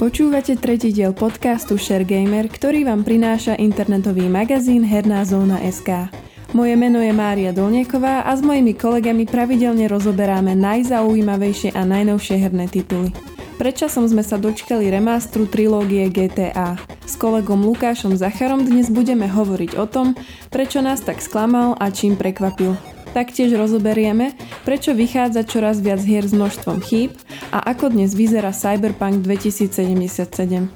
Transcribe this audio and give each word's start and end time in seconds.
Počúvate 0.00 0.56
tretí 0.56 0.96
diel 0.96 1.12
podcastu 1.12 1.76
Share 1.76 2.08
Gamer, 2.08 2.48
ktorý 2.48 2.88
vám 2.88 3.04
prináša 3.04 3.52
internetový 3.60 4.32
magazín 4.32 4.80
Herná 4.80 5.28
zóna 5.28 5.60
SK. 5.60 6.08
Moje 6.56 6.72
meno 6.72 7.04
je 7.04 7.12
Mária 7.12 7.52
Dolnieková 7.52 8.24
a 8.24 8.32
s 8.32 8.40
mojimi 8.40 8.72
kolegami 8.72 9.28
pravidelne 9.28 9.84
rozoberáme 9.92 10.56
najzaujímavejšie 10.56 11.76
a 11.76 11.84
najnovšie 11.84 12.32
herné 12.40 12.72
tituly. 12.72 13.12
Predčasom 13.60 14.08
sme 14.08 14.24
sa 14.24 14.40
dočkali 14.40 14.88
remástru 14.88 15.44
trilógie 15.44 16.08
GTA. 16.08 16.80
S 17.04 17.20
kolegom 17.20 17.60
Lukášom 17.60 18.16
Zacharom 18.16 18.64
dnes 18.64 18.88
budeme 18.88 19.28
hovoriť 19.28 19.76
o 19.76 19.84
tom, 19.84 20.16
prečo 20.48 20.80
nás 20.80 21.04
tak 21.04 21.20
sklamal 21.20 21.76
a 21.76 21.92
čím 21.92 22.16
prekvapil. 22.16 22.72
Taktiež 23.10 23.58
rozoberieme, 23.58 24.38
prečo 24.62 24.94
vychádza 24.94 25.42
čoraz 25.42 25.82
viac 25.82 25.98
hier 26.06 26.22
s 26.22 26.30
množstvom 26.30 26.78
chýb 26.78 27.18
a 27.50 27.58
ako 27.58 27.90
dnes 27.90 28.14
vyzerá 28.14 28.54
Cyberpunk 28.54 29.26
2077. 29.26 30.70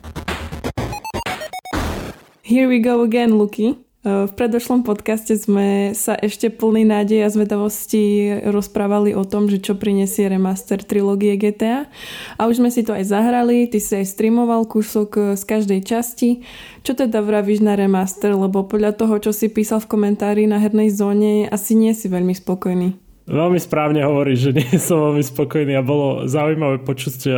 Here 2.43 2.67
we 2.67 2.83
go 2.83 3.07
again, 3.07 3.39
Luky. 3.39 3.84
V 4.05 4.29
predošlom 4.37 4.85
podcaste 4.85 5.33
sme 5.33 5.97
sa 5.97 6.13
ešte 6.13 6.53
plný 6.53 6.85
nádej 6.85 7.25
a 7.25 7.33
zvedavosti 7.33 8.37
rozprávali 8.45 9.17
o 9.17 9.25
tom, 9.25 9.49
že 9.49 9.65
čo 9.65 9.81
prinesie 9.81 10.29
remaster 10.29 10.85
trilógie 10.85 11.41
GTA. 11.41 11.89
A 12.37 12.45
už 12.45 12.61
sme 12.61 12.69
si 12.69 12.85
to 12.85 12.93
aj 12.93 13.09
zahrali, 13.09 13.65
ty 13.65 13.81
si 13.81 13.97
aj 13.97 14.13
streamoval 14.13 14.69
kúsok 14.69 15.41
z 15.41 15.43
každej 15.49 15.81
časti. 15.89 16.45
Čo 16.85 17.01
teda 17.01 17.25
vravíš 17.25 17.65
na 17.65 17.81
remaster, 17.81 18.37
lebo 18.37 18.69
podľa 18.69 18.93
toho, 18.93 19.17
čo 19.25 19.33
si 19.33 19.49
písal 19.49 19.81
v 19.81 19.97
komentári 19.97 20.45
na 20.45 20.61
hernej 20.61 20.93
zóne, 20.93 21.49
asi 21.49 21.73
nie 21.73 21.97
si 21.97 22.13
veľmi 22.13 22.37
spokojný. 22.37 23.04
Veľmi 23.25 23.57
správne 23.57 24.05
hovoríš, 24.05 24.39
že 24.39 24.51
nie 24.53 24.77
som 24.77 25.01
veľmi 25.01 25.25
spokojný 25.25 25.73
a 25.81 25.87
bolo 25.87 26.29
zaujímavé 26.29 26.85
počuť 26.85 27.17
e, 27.25 27.31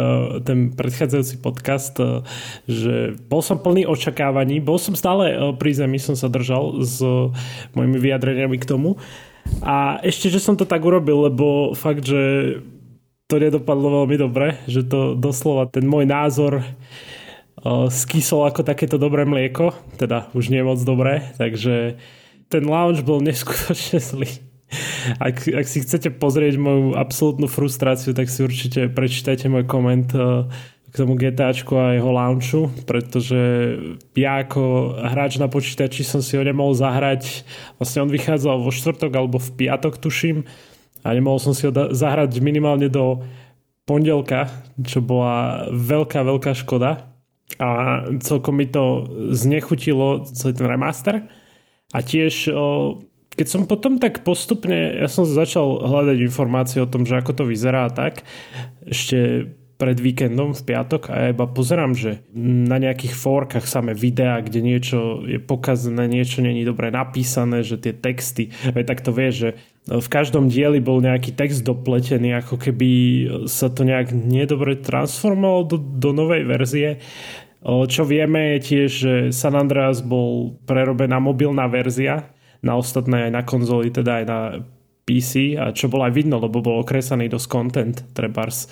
ten 0.43 0.75
predchádzajúci 0.75 1.39
podcast, 1.39 1.95
e, 2.03 2.27
že 2.67 3.15
bol 3.31 3.39
som 3.39 3.63
plný 3.63 3.87
očakávaní, 3.87 4.59
bol 4.59 4.83
som 4.83 4.99
stále 4.99 5.31
e, 5.31 5.37
pri 5.55 5.79
zemi, 5.79 6.03
som 6.03 6.19
sa 6.19 6.27
držal 6.27 6.83
s 6.83 6.99
mojimi 7.79 8.03
vyjadreniami 8.03 8.59
k 8.59 8.67
tomu 8.67 8.99
a 9.63 10.03
ešte, 10.03 10.27
že 10.27 10.43
som 10.43 10.59
to 10.59 10.67
tak 10.67 10.83
urobil, 10.83 11.31
lebo 11.31 11.71
fakt, 11.79 12.03
že 12.03 12.59
to 13.31 13.39
nedopadlo 13.39 14.03
veľmi 14.03 14.17
dobre, 14.19 14.59
že 14.67 14.83
to 14.83 15.15
doslova 15.15 15.71
ten 15.71 15.87
môj 15.87 16.03
názor 16.03 16.67
skysol 17.91 18.47
ako 18.47 18.67
takéto 18.67 18.99
dobré 18.99 19.27
mlieko, 19.27 19.75
teda 19.99 20.31
už 20.35 20.51
nie 20.51 20.63
moc 20.67 20.79
dobré, 20.83 21.35
takže 21.39 21.99
ten 22.51 22.63
lounge 22.67 23.03
bol 23.07 23.19
neskutočne 23.23 23.99
zlý. 23.99 24.31
Ak, 25.23 25.47
ak 25.47 25.67
si 25.71 25.79
chcete 25.87 26.11
pozrieť 26.19 26.59
moju 26.59 26.99
absolútnu 26.99 27.47
frustráciu, 27.47 28.11
tak 28.11 28.27
si 28.27 28.43
určite 28.43 28.91
prečítajte 28.91 29.47
môj 29.47 29.65
koment 29.65 30.11
eh, 30.11 30.51
k 30.91 30.95
tomu 30.95 31.15
GTAčku 31.15 31.77
a 31.77 31.95
jeho 31.95 32.11
launchu, 32.11 32.61
pretože 32.89 33.39
ja 34.17 34.43
ako 34.43 34.97
hráč 34.99 35.39
na 35.39 35.47
počítači 35.47 36.03
som 36.03 36.25
si 36.25 36.35
ho 36.35 36.43
nemohol 36.43 36.75
zahrať. 36.75 37.47
Vlastne 37.79 38.09
on 38.09 38.11
vychádzal 38.11 38.65
vo 38.65 38.73
štvrtok 38.73 39.13
alebo 39.13 39.37
v 39.37 39.51
piatok, 39.55 40.01
tuším, 40.01 40.49
a 41.07 41.15
nemohol 41.15 41.39
som 41.39 41.55
si 41.55 41.71
ho 41.71 41.73
zahrať 41.73 42.43
minimálne 42.43 42.91
do 42.91 43.23
pondelka, 43.87 44.51
čo 44.83 44.99
bola 44.99 45.71
veľká, 45.71 46.27
veľká 46.27 46.53
škoda. 46.59 47.15
A 47.63 47.69
celkom 48.19 48.59
mi 48.59 48.67
to 48.67 49.07
znechutilo 49.31 50.27
celý 50.27 50.59
ten 50.59 50.67
remaster. 50.67 51.31
A 51.95 52.03
tiež 52.03 52.51
o, 52.51 52.99
keď 53.37 53.47
som 53.47 53.63
potom 53.69 54.01
tak 54.01 54.25
postupne, 54.25 54.97
ja 54.97 55.07
som 55.13 55.29
začal 55.29 55.85
hľadať 55.85 56.19
informácie 56.25 56.81
o 56.81 56.89
tom, 56.89 57.05
že 57.05 57.21
ako 57.21 57.33
to 57.37 57.45
vyzerá 57.45 57.93
tak, 57.93 58.25
ešte 58.89 59.53
pred 59.77 60.01
víkendom 60.01 60.57
v 60.57 60.73
piatok 60.73 61.13
a 61.13 61.15
ja 61.21 61.27
iba 61.37 61.45
pozerám, 61.45 61.93
že 61.93 62.25
na 62.33 62.81
nejakých 62.81 63.13
forkách 63.13 63.69
samé 63.69 63.93
videá, 63.93 64.41
kde 64.41 64.65
niečo 64.65 65.21
je 65.29 65.37
pokazené, 65.37 66.09
niečo 66.09 66.41
není 66.41 66.65
dobre 66.65 66.89
napísané, 66.89 67.61
že 67.61 67.77
tie 67.77 67.93
texty, 67.93 68.49
aj 68.73 68.89
tak 68.89 69.05
to 69.05 69.13
vieš, 69.13 69.35
že 69.37 69.51
v 69.87 70.09
každom 70.09 70.49
dieli 70.49 70.81
bol 70.81 71.05
nejaký 71.05 71.37
text 71.37 71.61
dopletený, 71.61 72.41
ako 72.41 72.57
keby 72.57 72.91
sa 73.47 73.69
to 73.69 73.85
nejak 73.85 74.17
nedobre 74.17 74.81
transformovalo 74.81 75.63
do, 75.69 75.79
do 75.79 76.11
novej 76.11 76.43
verzie. 76.43 76.91
Čo 77.67 78.03
vieme 78.09 78.57
je 78.57 78.59
tiež, 78.63 78.91
že 78.91 79.13
San 79.31 79.55
Andreas 79.55 80.03
bol 80.03 80.59
prerobená 80.67 81.21
mobilná 81.23 81.71
verzia, 81.71 82.33
na 82.61 82.79
ostatné 82.79 83.29
aj 83.29 83.33
na 83.33 83.43
konzoli, 83.43 83.93
teda 83.93 84.23
aj 84.23 84.25
na 84.25 84.39
PC 85.07 85.55
a 85.55 85.71
čo 85.71 85.87
bolo 85.87 86.03
aj 86.03 86.19
vidno, 86.19 86.43
lebo 86.43 86.59
bol 86.59 86.83
okresaný 86.83 87.31
dosť 87.31 87.47
content, 87.47 87.97
trebárs. 88.11 88.67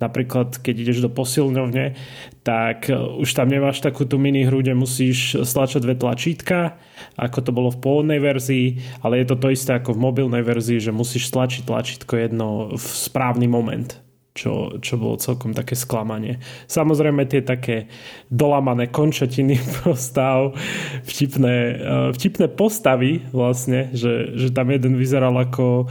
Napríklad, 0.00 0.56
keď 0.64 0.74
ideš 0.80 1.04
do 1.04 1.12
posilňovne, 1.12 1.92
tak 2.40 2.88
e, 2.88 2.96
už 2.96 3.28
tam 3.36 3.52
nemáš 3.52 3.84
takú 3.84 4.08
tú 4.08 4.16
mini 4.16 4.48
hru, 4.48 4.64
kde 4.64 4.72
musíš 4.72 5.44
stlačať 5.44 5.84
dve 5.84 5.94
tlačítka, 6.00 6.80
ako 7.20 7.38
to 7.44 7.50
bolo 7.52 7.68
v 7.68 7.80
pôvodnej 7.84 8.16
verzii, 8.16 8.80
ale 9.04 9.20
je 9.20 9.26
to 9.28 9.36
to 9.36 9.52
isté 9.52 9.76
ako 9.76 9.92
v 9.92 10.02
mobilnej 10.08 10.40
verzii, 10.40 10.80
že 10.80 10.88
musíš 10.88 11.28
stlačiť 11.28 11.68
tlačítko 11.68 12.16
jedno 12.16 12.72
v 12.72 12.86
správny 12.88 13.44
moment 13.44 14.03
čo, 14.34 14.82
čo 14.82 14.98
bolo 14.98 15.14
celkom 15.16 15.54
také 15.54 15.78
sklamanie. 15.78 16.42
Samozrejme 16.66 17.22
tie 17.30 17.40
také 17.40 17.86
dolamané 18.28 18.90
končatiny 18.90 19.62
postav, 19.86 20.58
vtipné, 21.06 21.56
eh, 21.56 22.08
vtipné 22.12 22.50
postavy 22.50 23.22
vlastne, 23.30 23.94
že, 23.94 24.34
že 24.34 24.50
tam 24.50 24.74
jeden 24.74 24.98
vyzeral 24.98 25.32
ako 25.38 25.86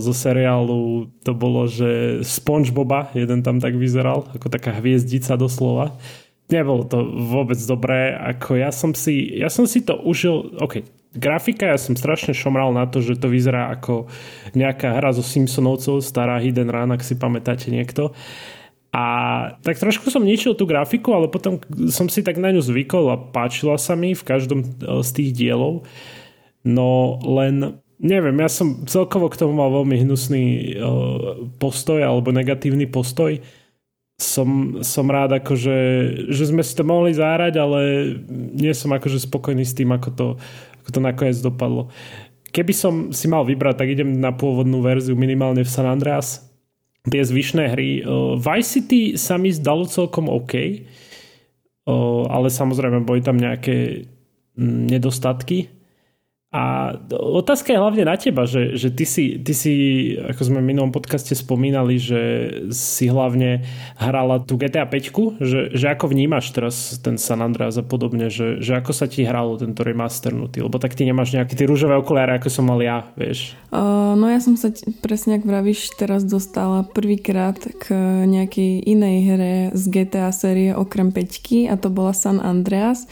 zo 0.00 0.12
seriálu 0.16 1.12
to 1.20 1.36
bolo, 1.36 1.68
že 1.68 2.22
Spongeboba, 2.24 3.12
jeden 3.12 3.44
tam 3.44 3.60
tak 3.60 3.76
vyzeral, 3.76 4.24
ako 4.32 4.48
taká 4.48 4.72
hviezdica 4.80 5.36
doslova. 5.36 6.00
Nebolo 6.48 6.88
to 6.88 7.04
vôbec 7.04 7.60
dobré, 7.68 8.16
ako 8.16 8.56
ja 8.56 8.72
som 8.72 8.96
si, 8.96 9.36
ja 9.36 9.52
som 9.52 9.68
si 9.68 9.84
to 9.84 10.00
užil, 10.00 10.56
ok, 10.56 10.80
grafika, 11.14 11.74
ja 11.74 11.78
som 11.78 11.98
strašne 11.98 12.36
šomral 12.36 12.70
na 12.70 12.86
to, 12.86 13.02
že 13.02 13.18
to 13.18 13.26
vyzerá 13.26 13.74
ako 13.74 14.06
nejaká 14.54 14.98
hra 14.98 15.10
zo 15.10 15.26
Simpsonovcov, 15.26 16.02
stará 16.02 16.38
Hidden 16.38 16.70
Run, 16.70 16.94
ak 16.94 17.02
si 17.02 17.18
pamätáte 17.18 17.70
niekto. 17.70 18.14
A 18.90 19.04
tak 19.62 19.78
trošku 19.78 20.10
som 20.10 20.26
ničil 20.26 20.58
tú 20.58 20.66
grafiku, 20.66 21.14
ale 21.14 21.30
potom 21.30 21.62
som 21.94 22.10
si 22.10 22.26
tak 22.26 22.42
na 22.42 22.50
ňu 22.50 22.58
zvykol 22.58 23.06
a 23.14 23.22
páčila 23.30 23.78
sa 23.78 23.94
mi 23.94 24.18
v 24.18 24.26
každom 24.26 24.66
e, 24.66 24.68
z 25.06 25.10
tých 25.14 25.30
dielov. 25.30 25.86
No 26.66 27.18
len 27.22 27.78
neviem, 28.02 28.34
ja 28.42 28.50
som 28.50 28.82
celkovo 28.90 29.30
k 29.30 29.38
tomu 29.38 29.54
mal 29.54 29.70
veľmi 29.70 29.94
hnusný 30.02 30.44
e, 30.44 30.62
postoj 31.62 32.02
alebo 32.02 32.34
negatívny 32.34 32.90
postoj. 32.90 33.38
Som, 34.20 34.82
som 34.84 35.08
rád 35.08 35.38
akože, 35.38 35.78
že 36.28 36.44
sme 36.50 36.60
si 36.60 36.76
to 36.76 36.84
mohli 36.84 37.14
zahrať, 37.14 37.54
ale 37.56 37.80
nie 38.52 38.74
som 38.76 38.92
akože 38.92 39.16
spokojný 39.16 39.64
s 39.64 39.72
tým, 39.72 39.96
ako 39.96 40.08
to 40.12 40.26
ako 40.90 40.98
to 40.98 41.06
nakoniec 41.06 41.38
dopadlo. 41.38 41.86
Keby 42.50 42.74
som 42.74 42.94
si 43.14 43.30
mal 43.30 43.46
vybrať, 43.46 43.78
tak 43.78 43.94
idem 43.94 44.18
na 44.18 44.34
pôvodnú 44.34 44.82
verziu 44.82 45.14
minimálne 45.14 45.62
v 45.62 45.70
San 45.70 45.86
Andreas. 45.86 46.42
Tie 47.06 47.22
zvyšné 47.22 47.70
hry. 47.70 48.02
Vice 48.36 48.68
City 48.68 49.14
sa 49.14 49.38
mi 49.38 49.54
zdalo 49.54 49.86
celkom 49.86 50.26
OK, 50.26 50.82
ale 52.26 52.48
samozrejme 52.50 53.06
boli 53.06 53.22
tam 53.22 53.38
nejaké 53.38 54.04
mm, 54.58 54.90
nedostatky 54.90 55.70
a 56.50 56.98
otázka 57.14 57.70
je 57.70 57.78
hlavne 57.78 58.02
na 58.02 58.18
teba, 58.18 58.42
že, 58.42 58.74
že 58.74 58.90
ty, 58.90 59.06
si, 59.06 59.38
ty 59.38 59.54
si, 59.54 59.72
ako 60.18 60.50
sme 60.50 60.58
v 60.58 60.74
minulom 60.74 60.90
podcaste 60.90 61.38
spomínali, 61.38 61.94
že 61.94 62.20
si 62.74 63.06
hlavne 63.06 63.62
hrala 63.94 64.42
tú 64.42 64.58
GTA 64.58 64.82
5, 64.82 65.38
že, 65.38 65.70
že 65.70 65.86
ako 65.94 66.10
vnímaš 66.10 66.50
teraz 66.50 66.98
ten 66.98 67.22
San 67.22 67.38
Andreas 67.38 67.78
a 67.78 67.86
podobne, 67.86 68.34
že, 68.34 68.58
že 68.58 68.82
ako 68.82 68.90
sa 68.90 69.06
ti 69.06 69.22
hralo 69.22 69.62
tento 69.62 69.86
remasternutý, 69.86 70.58
lebo 70.66 70.82
tak 70.82 70.98
ty 70.98 71.06
nemáš 71.06 71.38
nejaké 71.38 71.54
tie 71.54 71.70
rúžové 71.70 71.94
okuliare, 71.94 72.42
ako 72.42 72.50
som 72.50 72.66
mal 72.66 72.82
ja, 72.82 73.06
vieš. 73.14 73.54
Uh, 73.70 74.18
no 74.18 74.26
ja 74.26 74.42
som 74.42 74.58
sa 74.58 74.74
presne, 75.06 75.38
ak 75.38 75.46
vravíš, 75.46 75.94
teraz 76.02 76.26
dostala 76.26 76.82
prvýkrát 76.82 77.62
k 77.62 77.94
nejakej 78.26 78.90
inej 78.90 79.16
hre 79.22 79.54
z 79.78 79.82
GTA 79.86 80.34
série 80.34 80.74
okrem 80.74 81.14
5 81.14 81.70
a 81.70 81.78
to 81.78 81.94
bola 81.94 82.10
San 82.10 82.42
Andreas. 82.42 83.06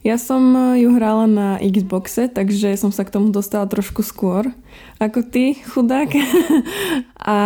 Ja 0.00 0.16
som 0.16 0.56
eh, 0.56 0.80
ju 0.80 0.96
hrala 0.96 1.28
na 1.28 1.48
Xboxe, 1.60 2.32
takže 2.32 2.72
som 2.80 2.88
sa 2.88 3.04
k 3.04 3.12
tomu 3.12 3.28
dostala 3.28 3.68
trošku 3.68 4.00
skôr 4.00 4.48
ako 4.96 5.20
ty, 5.28 5.60
chudák. 5.60 6.08
a 7.20 7.38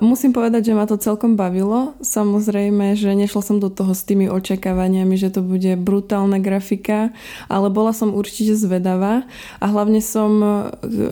musím 0.00 0.32
povedať, 0.32 0.72
že 0.72 0.76
ma 0.76 0.88
to 0.88 0.96
celkom 0.96 1.36
bavilo. 1.36 1.92
Samozrejme, 2.00 2.96
že 2.96 3.12
nešla 3.12 3.42
som 3.44 3.56
do 3.60 3.68
toho 3.68 3.92
s 3.92 4.08
tými 4.08 4.32
očakávaniami, 4.32 5.20
že 5.20 5.28
to 5.28 5.44
bude 5.44 5.76
brutálna 5.76 6.40
grafika, 6.40 7.12
ale 7.52 7.68
bola 7.68 7.92
som 7.92 8.16
určite 8.16 8.56
zvedavá 8.56 9.28
a 9.60 9.66
hlavne 9.68 10.00
som 10.00 10.40
eh, 10.40 10.52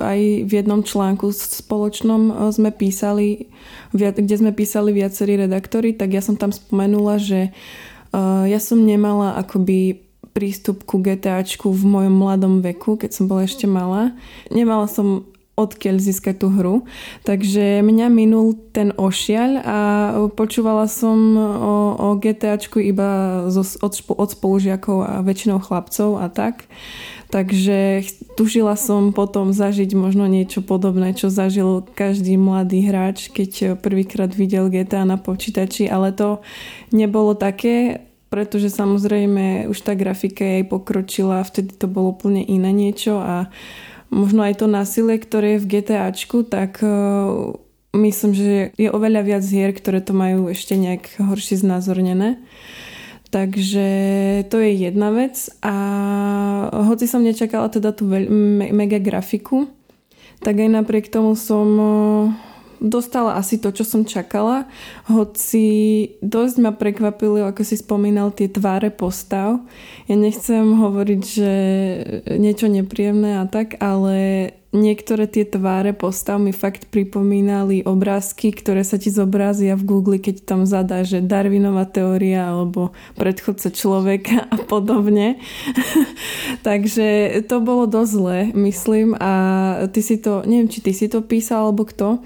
aj 0.00 0.20
v 0.48 0.52
jednom 0.64 0.80
článku 0.80 1.28
spoločnom 1.28 2.22
eh, 2.32 2.34
sme 2.56 2.72
písali, 2.72 3.52
kde 3.92 4.36
sme 4.40 4.56
písali 4.56 4.96
viacerí 4.96 5.36
redaktori, 5.36 5.92
tak 5.92 6.16
ja 6.16 6.24
som 6.24 6.40
tam 6.40 6.56
spomenula, 6.56 7.20
že 7.20 7.52
ja 8.48 8.56
som 8.56 8.88
nemala 8.88 9.36
akoby 9.36 10.07
prístup 10.38 10.86
ku 10.86 11.02
GTAčku 11.02 11.66
v 11.74 11.82
mojom 11.82 12.14
mladom 12.14 12.54
veku, 12.62 12.94
keď 12.94 13.10
som 13.10 13.26
bola 13.26 13.42
ešte 13.42 13.66
malá. 13.66 14.14
Nemala 14.54 14.86
som 14.86 15.26
odkiaľ 15.58 15.98
získať 15.98 16.38
tú 16.38 16.54
hru. 16.54 16.86
Takže 17.26 17.82
mňa 17.82 18.06
minul 18.06 18.54
ten 18.70 18.94
ošiaľ 18.94 19.50
a 19.66 19.78
počúvala 20.38 20.86
som 20.86 21.34
o, 21.34 21.74
o 21.98 22.08
GTAčku 22.14 22.78
iba 22.78 23.42
zo, 23.50 23.66
od, 23.82 23.92
od 24.14 24.28
spolužiakov 24.30 25.02
a 25.02 25.12
väčšinou 25.26 25.58
chlapcov 25.58 26.22
a 26.22 26.30
tak. 26.30 26.70
Takže 27.28 28.08
tužila 28.40 28.72
som 28.72 29.12
potom 29.12 29.52
zažiť 29.52 29.92
možno 29.92 30.24
niečo 30.24 30.64
podobné, 30.64 31.12
čo 31.12 31.28
zažil 31.28 31.84
každý 31.92 32.40
mladý 32.40 32.88
hráč, 32.88 33.28
keď 33.28 33.76
prvýkrát 33.84 34.32
videl 34.32 34.72
GTA 34.72 35.04
na 35.04 35.20
počítači, 35.20 35.92
ale 35.92 36.16
to 36.16 36.40
nebolo 36.88 37.36
také, 37.36 38.07
pretože 38.28 38.68
samozrejme 38.68 39.68
už 39.72 39.78
tá 39.80 39.96
grafika 39.96 40.44
jej 40.44 40.64
pokročila, 40.64 41.44
vtedy 41.44 41.72
to 41.76 41.88
bolo 41.88 42.12
úplne 42.12 42.44
iné 42.44 42.72
niečo 42.72 43.20
a 43.20 43.48
možno 44.12 44.44
aj 44.44 44.60
to 44.60 44.66
násilie, 44.68 45.16
ktoré 45.20 45.56
je 45.56 45.62
v 45.64 45.70
GTAčku, 45.80 46.44
tak 46.44 46.80
e, 46.84 46.88
myslím, 47.96 48.32
že 48.36 48.72
je 48.76 48.88
oveľa 48.88 49.22
viac 49.24 49.44
hier, 49.44 49.72
ktoré 49.72 50.04
to 50.04 50.12
majú 50.12 50.52
ešte 50.52 50.76
nejak 50.76 51.20
horšie 51.20 51.60
znázornené. 51.60 52.40
Takže 53.28 53.88
to 54.48 54.56
je 54.56 54.72
jedna 54.72 55.12
vec 55.12 55.52
a 55.60 55.74
hoci 56.72 57.04
som 57.04 57.20
nečakala 57.20 57.68
teda 57.68 57.92
tú 57.92 58.08
veľ- 58.08 58.32
me- 58.32 58.72
mega 58.72 58.96
grafiku, 58.96 59.68
tak 60.40 60.56
aj 60.56 60.68
napriek 60.72 61.12
tomu 61.12 61.36
som 61.36 61.68
e, 61.76 61.88
dostala 62.80 63.38
asi 63.38 63.58
to, 63.58 63.74
čo 63.74 63.84
som 63.84 64.06
čakala, 64.06 64.66
hoci 65.10 65.66
dosť 66.22 66.56
ma 66.62 66.72
prekvapili, 66.74 67.42
ako 67.44 67.62
si 67.62 67.76
spomínal, 67.78 68.34
tie 68.34 68.48
tváre 68.50 68.90
postav. 68.94 69.62
Ja 70.06 70.14
nechcem 70.16 70.78
hovoriť, 70.78 71.22
že 71.22 71.52
niečo 72.38 72.70
nepríjemné 72.70 73.42
a 73.42 73.44
tak, 73.46 73.76
ale 73.82 74.50
niektoré 74.72 75.24
tie 75.24 75.48
tváre 75.48 75.96
postav 75.96 76.36
mi 76.36 76.52
fakt 76.52 76.92
pripomínali 76.92 77.80
obrázky, 77.88 78.52
ktoré 78.52 78.84
sa 78.84 79.00
ti 79.00 79.08
zobrazia 79.08 79.72
v 79.80 79.86
Google, 79.88 80.18
keď 80.20 80.44
tam 80.44 80.68
zadá, 80.68 81.08
že 81.08 81.24
Darwinová 81.24 81.88
teória 81.88 82.52
alebo 82.52 82.92
predchodca 83.16 83.72
človeka 83.72 84.44
a 84.44 84.56
podobne. 84.68 85.40
Takže 86.68 87.40
to 87.48 87.64
bolo 87.64 87.88
dosť 87.88 88.12
zlé, 88.12 88.38
myslím. 88.52 89.16
A 89.16 89.32
ty 89.88 90.04
si 90.04 90.20
to, 90.20 90.44
neviem, 90.44 90.68
či 90.68 90.84
ty 90.84 90.92
si 90.92 91.08
to 91.08 91.24
písal 91.24 91.72
alebo 91.72 91.88
kto, 91.88 92.20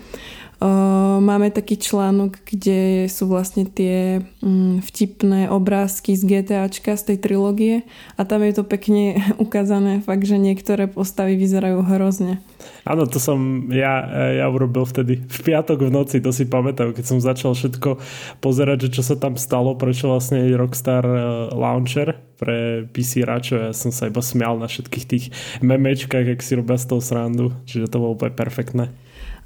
Máme 1.23 1.51
taký 1.51 1.75
článok, 1.75 2.39
kde 2.47 3.11
sú 3.11 3.27
vlastne 3.27 3.67
tie 3.67 4.23
mm, 4.43 4.87
vtipné 4.87 5.51
obrázky 5.51 6.15
z 6.15 6.23
GTAčka, 6.23 6.95
z 6.95 7.03
tej 7.15 7.19
trilógie 7.19 7.75
a 8.15 8.23
tam 8.23 8.47
je 8.47 8.55
to 8.55 8.63
pekne 8.63 9.19
ukázané 9.45 10.03
fakt, 10.03 10.23
že 10.23 10.39
niektoré 10.39 10.87
postavy 10.87 11.35
vyzerajú 11.35 11.83
hrozne. 11.83 12.39
Áno, 12.87 13.11
to 13.11 13.19
som 13.19 13.71
ja, 13.75 14.07
ja 14.39 14.47
urobil 14.47 14.87
vtedy 14.87 15.19
v 15.19 15.39
piatok 15.43 15.87
v 15.87 15.95
noci, 15.95 16.23
to 16.23 16.31
si 16.31 16.47
pamätám, 16.47 16.95
keď 16.95 17.05
som 17.11 17.19
začal 17.19 17.59
všetko 17.59 17.99
pozerať, 18.39 18.87
že 18.87 18.99
čo 18.99 19.03
sa 19.03 19.19
tam 19.19 19.35
stalo, 19.35 19.75
prečo 19.75 20.11
vlastne 20.11 20.47
je 20.47 20.55
Rockstar 20.55 21.03
e, 21.03 21.19
Launcher 21.59 22.15
pre 22.39 22.87
PC 22.91 23.27
račo, 23.27 23.59
ja 23.59 23.75
som 23.75 23.95
sa 23.95 24.11
iba 24.11 24.19
smial 24.19 24.59
na 24.59 24.67
všetkých 24.67 25.07
tých 25.07 25.25
memečkách, 25.63 26.39
ak 26.39 26.43
si 26.43 26.59
robia 26.59 26.79
z 26.79 26.87
toho 26.91 27.03
srandu, 27.03 27.47
čiže 27.67 27.91
to 27.91 27.99
bolo 28.03 28.15
úplne 28.19 28.35
perfektné. 28.35 28.91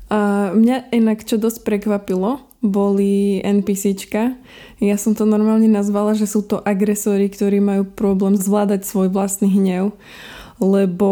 A 0.07 0.53
mňa 0.55 0.95
inak 0.95 1.27
čo 1.27 1.35
dosť 1.35 1.67
prekvapilo, 1.67 2.47
boli 2.63 3.43
NPCčka. 3.43 4.39
Ja 4.83 4.97
som 4.99 5.15
to 5.15 5.27
normálne 5.27 5.71
nazvala, 5.71 6.15
že 6.15 6.27
sú 6.31 6.43
to 6.43 6.63
agresori, 6.63 7.31
ktorí 7.31 7.63
majú 7.63 7.83
problém 7.87 8.35
zvládať 8.39 8.87
svoj 8.87 9.11
vlastný 9.11 9.51
hnev. 9.51 9.95
Lebo 10.63 11.11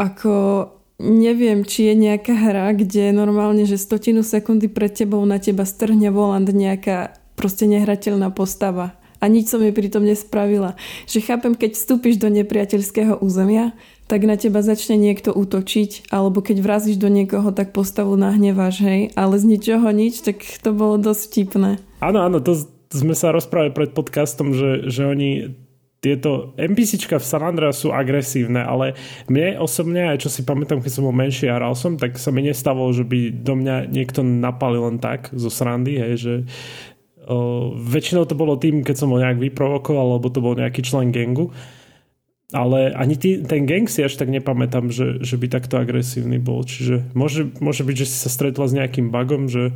ako 0.00 0.68
neviem, 0.98 1.62
či 1.66 1.90
je 1.90 1.94
nejaká 1.94 2.34
hra, 2.34 2.74
kde 2.74 3.12
normálne, 3.14 3.66
že 3.66 3.80
stotinu 3.80 4.22
sekundy 4.22 4.70
pred 4.70 4.94
tebou 4.94 5.22
na 5.26 5.38
teba 5.42 5.66
strhne 5.66 6.10
volant 6.10 6.46
nejaká 6.46 7.16
proste 7.34 7.66
nehrateľná 7.66 8.30
postava 8.30 8.94
a 9.24 9.24
nič 9.26 9.48
som 9.48 9.64
jej 9.64 9.72
pritom 9.72 10.04
nespravila. 10.04 10.76
Že 11.08 11.24
chápem, 11.24 11.52
keď 11.56 11.72
vstúpiš 11.72 12.20
do 12.20 12.28
nepriateľského 12.28 13.24
územia, 13.24 13.72
tak 14.04 14.28
na 14.28 14.36
teba 14.36 14.60
začne 14.60 15.00
niekto 15.00 15.32
útočiť, 15.32 16.12
alebo 16.12 16.44
keď 16.44 16.60
vrazíš 16.60 17.00
do 17.00 17.08
niekoho, 17.08 17.50
tak 17.56 17.72
postavu 17.72 18.20
nahneváš, 18.20 18.84
hej, 18.84 19.00
ale 19.16 19.40
z 19.40 19.44
ničoho 19.56 19.88
nič, 19.90 20.20
tak 20.20 20.44
to 20.60 20.76
bolo 20.76 21.00
dosť 21.00 21.22
vtipné. 21.32 21.70
Áno, 22.04 22.18
áno, 22.20 22.38
to, 22.44 22.52
sme 22.92 23.16
sa 23.16 23.32
rozprávali 23.32 23.72
pred 23.72 23.90
podcastom, 23.96 24.52
že, 24.52 24.86
že 24.92 25.02
oni 25.08 25.30
tieto 26.04 26.52
NPCčka 26.60 27.16
v 27.16 27.24
San 27.24 27.40
Andreas 27.40 27.80
sú 27.80 27.88
agresívne, 27.88 28.60
ale 28.60 28.92
mne 29.24 29.56
osobne, 29.56 30.12
aj 30.12 30.20
čo 30.20 30.28
si 30.28 30.44
pamätám, 30.44 30.84
keď 30.84 30.92
som 31.00 31.08
bol 31.08 31.16
menší 31.16 31.48
a 31.48 31.56
hral 31.56 31.72
som, 31.72 31.96
tak 31.96 32.20
sa 32.20 32.28
mi 32.28 32.44
nestalo, 32.44 32.92
že 32.92 33.08
by 33.08 33.32
do 33.40 33.56
mňa 33.56 33.88
niekto 33.88 34.20
napalil 34.20 34.84
len 34.84 35.00
tak 35.00 35.32
zo 35.32 35.48
srandy, 35.48 35.96
hej, 35.96 36.14
že 36.20 36.34
o, 37.24 37.72
väčšinou 37.72 38.28
to 38.28 38.36
bolo 38.36 38.60
tým, 38.60 38.84
keď 38.84 39.00
som 39.00 39.16
ho 39.16 39.16
nejak 39.16 39.40
vyprovokoval, 39.40 40.20
alebo 40.20 40.28
to 40.28 40.44
bol 40.44 40.52
nejaký 40.52 40.84
člen 40.84 41.08
gangu 41.08 41.56
ale 42.52 42.92
ani 42.92 43.16
tý, 43.16 43.40
ten 43.40 43.64
gang 43.64 43.88
si 43.88 44.04
až 44.04 44.20
tak 44.20 44.28
nepamätám, 44.28 44.92
že, 44.92 45.24
že 45.24 45.40
by 45.40 45.48
takto 45.48 45.80
agresívny 45.80 46.36
bol. 46.36 46.60
Čiže 46.66 47.16
môže, 47.16 47.48
môže 47.62 47.86
byť, 47.86 47.96
že 48.04 48.06
si 48.10 48.16
sa 48.20 48.28
stretla 48.28 48.68
s 48.68 48.76
nejakým 48.76 49.08
bugom, 49.08 49.48
že, 49.48 49.72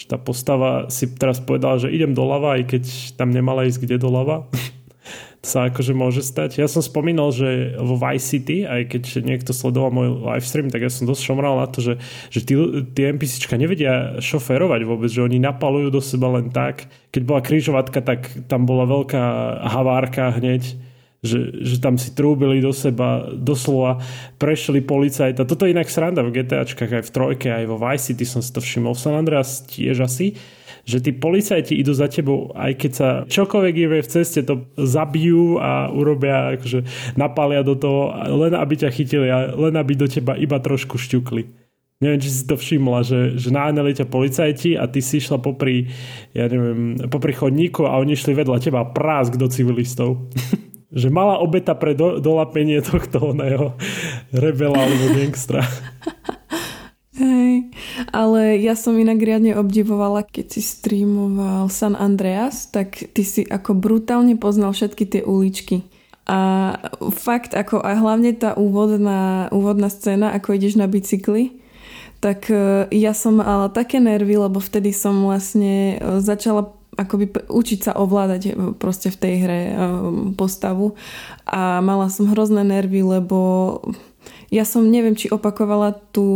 že 0.00 0.08
tá 0.08 0.16
postava 0.16 0.88
si 0.88 1.04
teraz 1.12 1.44
povedala, 1.44 1.76
že 1.76 1.92
idem 1.92 2.16
doľava, 2.16 2.56
aj 2.56 2.62
keď 2.72 2.84
tam 3.20 3.28
nemala 3.28 3.68
ísť 3.68 3.84
kde 3.84 3.96
doľava. 4.00 4.48
to 5.40 5.46
sa 5.48 5.68
akože 5.68 5.92
môže 5.92 6.20
stať. 6.24 6.60
Ja 6.60 6.68
som 6.68 6.80
spomínal, 6.80 7.32
že 7.32 7.76
vo 7.76 7.96
Vice 7.96 8.36
City, 8.36 8.64
aj 8.68 8.96
keď 8.96 9.02
niekto 9.24 9.56
sledoval 9.56 9.88
môj 9.92 10.08
livestream, 10.24 10.68
tak 10.68 10.84
ja 10.84 10.92
som 10.92 11.08
dosť 11.08 11.22
šomral 11.24 11.60
na 11.60 11.68
to, 11.68 11.80
že, 11.80 11.94
že 12.28 12.44
tí, 12.44 12.56
NPCčka 12.96 13.56
nevedia 13.56 14.20
šoférovať 14.20 14.84
vôbec, 14.84 15.08
že 15.08 15.24
oni 15.24 15.40
napalujú 15.40 15.88
do 15.88 16.00
seba 16.04 16.32
len 16.36 16.52
tak. 16.52 16.88
Keď 17.12 17.22
bola 17.24 17.40
križovatka, 17.40 18.04
tak 18.04 18.28
tam 18.52 18.68
bola 18.68 18.84
veľká 18.84 19.22
havárka 19.64 20.32
hneď 20.36 20.89
že, 21.20 21.52
že 21.60 21.76
tam 21.84 22.00
si 22.00 22.16
trúbili 22.16 22.64
do 22.64 22.72
seba, 22.72 23.28
doslova 23.28 24.00
prešli 24.40 24.80
policajta. 24.80 25.44
Toto 25.44 25.68
je 25.68 25.76
inak 25.76 25.92
sranda 25.92 26.24
v 26.24 26.40
GTAčkách, 26.40 27.00
aj 27.00 27.04
v 27.04 27.12
trojke, 27.12 27.48
aj 27.52 27.64
vo 27.68 27.76
Vice 27.76 28.12
City 28.12 28.24
som 28.24 28.40
si 28.40 28.48
to 28.48 28.64
všimol. 28.64 28.96
V 28.96 29.04
San 29.04 29.12
Andreas 29.12 29.60
tiež 29.68 30.00
asi, 30.00 30.40
že 30.88 31.04
tí 31.04 31.12
policajti 31.12 31.76
idú 31.76 31.92
za 31.92 32.08
tebou, 32.08 32.56
aj 32.56 32.72
keď 32.72 32.92
sa 32.96 33.08
čokoľvek 33.28 33.74
je 33.76 33.86
v 34.00 34.08
ceste, 34.08 34.40
to 34.40 34.64
zabijú 34.80 35.60
a 35.60 35.92
urobia, 35.92 36.56
akože 36.56 36.88
napália 37.20 37.60
do 37.60 37.76
toho, 37.76 38.16
len 38.40 38.56
aby 38.56 38.74
ťa 38.80 38.88
chytili 38.88 39.28
a 39.28 39.52
len 39.52 39.76
aby 39.76 39.92
do 39.92 40.08
teba 40.08 40.40
iba 40.40 40.56
trošku 40.56 40.96
šťukli. 40.96 41.60
Neviem, 42.00 42.16
či 42.24 42.32
si 42.32 42.48
to 42.48 42.56
všimla, 42.56 43.04
že, 43.04 43.36
že 43.36 43.52
náhnali 43.52 43.92
ťa 43.92 44.08
policajti 44.08 44.72
a 44.72 44.88
ty 44.88 45.04
si 45.04 45.20
išla 45.20 45.36
popri, 45.36 45.92
ja 46.32 46.48
neviem, 46.48 46.96
popri 47.12 47.36
chodníku 47.36 47.84
a 47.84 48.00
oni 48.00 48.16
šli 48.16 48.40
vedľa 48.40 48.56
teba 48.56 48.88
prásk 48.88 49.36
do 49.36 49.52
civilistov. 49.52 50.16
že 50.90 51.08
mala 51.10 51.38
obeta 51.38 51.78
pre 51.78 51.94
do, 51.94 52.18
dolapenie 52.18 52.82
tohto 52.82 53.34
oného 53.34 53.78
rebela 54.34 54.78
alebo 54.82 55.14
gangstra. 55.14 55.62
Hej, 57.20 57.68
ale 58.16 58.58
ja 58.64 58.72
som 58.72 58.96
inak 58.96 59.20
riadne 59.20 59.52
obdivovala, 59.54 60.24
keď 60.24 60.56
si 60.56 60.62
streamoval 60.64 61.68
San 61.68 61.92
Andreas, 61.92 62.70
tak 62.72 63.12
ty 63.12 63.22
si 63.22 63.44
ako 63.44 63.76
brutálne 63.76 64.40
poznal 64.40 64.72
všetky 64.72 65.04
tie 65.04 65.22
uličky. 65.22 65.84
A 66.30 66.72
fakt, 67.12 67.52
ako 67.52 67.82
a 67.82 67.98
hlavne 67.98 68.32
tá 68.32 68.54
úvodná, 68.54 69.50
úvodná 69.50 69.90
scéna, 69.90 70.32
ako 70.32 70.56
ideš 70.56 70.78
na 70.78 70.86
bicykli, 70.86 71.60
tak 72.22 72.48
e, 72.52 72.86
ja 72.94 73.12
som 73.16 73.40
mala 73.40 73.72
také 73.72 73.98
nervy, 73.98 74.36
lebo 74.38 74.60
vtedy 74.60 74.94
som 74.94 75.26
vlastne 75.26 75.96
e, 75.98 76.22
začala 76.22 76.79
akoby 76.98 77.30
učiť 77.46 77.78
sa 77.90 77.92
ovládať 77.98 78.42
e, 78.46 78.52
proste 78.74 79.08
v 79.12 79.20
tej 79.20 79.34
hre 79.46 79.60
e, 79.70 79.74
postavu. 80.34 80.98
A 81.46 81.78
mala 81.84 82.10
som 82.10 82.30
hrozné 82.30 82.66
nervy, 82.66 83.02
lebo 83.06 83.38
ja 84.50 84.66
som 84.66 84.86
neviem, 84.86 85.14
či 85.14 85.30
opakovala 85.30 85.94
tú, 86.10 86.28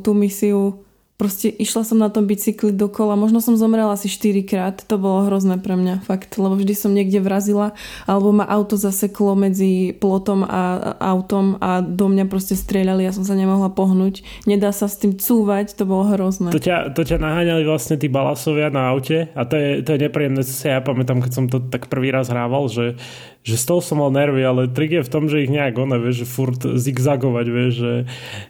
tú 0.00 0.16
misiu 0.16 0.80
Proste 1.20 1.52
išla 1.52 1.84
som 1.84 2.00
na 2.00 2.08
tom 2.08 2.24
bicykli 2.24 2.72
dokola, 2.72 3.12
možno 3.12 3.44
som 3.44 3.52
zomrela 3.52 3.92
asi 3.92 4.08
4 4.08 4.40
krát, 4.48 4.80
to 4.80 4.96
bolo 4.96 5.28
hrozné 5.28 5.60
pre 5.60 5.76
mňa, 5.76 6.00
fakt, 6.08 6.40
lebo 6.40 6.56
vždy 6.56 6.72
som 6.72 6.96
niekde 6.96 7.20
vrazila, 7.20 7.76
alebo 8.08 8.32
ma 8.32 8.48
auto 8.48 8.80
zaseklo 8.80 9.36
medzi 9.36 9.92
plotom 9.92 10.48
a 10.48 10.96
autom 10.96 11.60
a 11.60 11.84
do 11.84 12.08
mňa 12.08 12.24
proste 12.24 12.56
strieľali, 12.56 13.04
ja 13.04 13.12
som 13.12 13.28
sa 13.28 13.36
nemohla 13.36 13.68
pohnúť, 13.68 14.24
nedá 14.48 14.72
sa 14.72 14.88
s 14.88 14.96
tým 14.96 15.20
cúvať, 15.20 15.76
to 15.76 15.84
bolo 15.84 16.08
hrozné. 16.08 16.56
To 16.56 16.62
ťa, 16.62 16.96
to 16.96 17.04
ťa 17.04 17.20
naháňali 17.20 17.68
vlastne 17.68 18.00
tí 18.00 18.08
balasovia 18.08 18.72
na 18.72 18.88
aute? 18.88 19.28
A 19.36 19.44
to 19.44 19.60
je, 19.60 19.84
to 19.84 19.92
je 19.92 20.08
nepríjemné, 20.08 20.40
ja 20.40 20.80
pamätám, 20.80 21.20
keď 21.20 21.32
som 21.36 21.44
to 21.52 21.60
tak 21.68 21.92
prvý 21.92 22.08
raz 22.08 22.32
hrával, 22.32 22.64
že 22.72 22.96
že 23.40 23.56
z 23.56 23.64
toho 23.64 23.80
som 23.80 24.04
mal 24.04 24.12
nervy, 24.12 24.44
ale 24.44 24.68
trik 24.68 25.00
je 25.00 25.06
v 25.06 25.12
tom, 25.12 25.24
že 25.24 25.40
ich 25.40 25.48
nejak 25.48 25.80
ona, 25.80 25.96
vieš, 25.96 26.24
že 26.24 26.26
furt 26.28 26.60
zigzagovať, 26.60 27.46
vieš, 27.48 27.72
že 27.72 27.92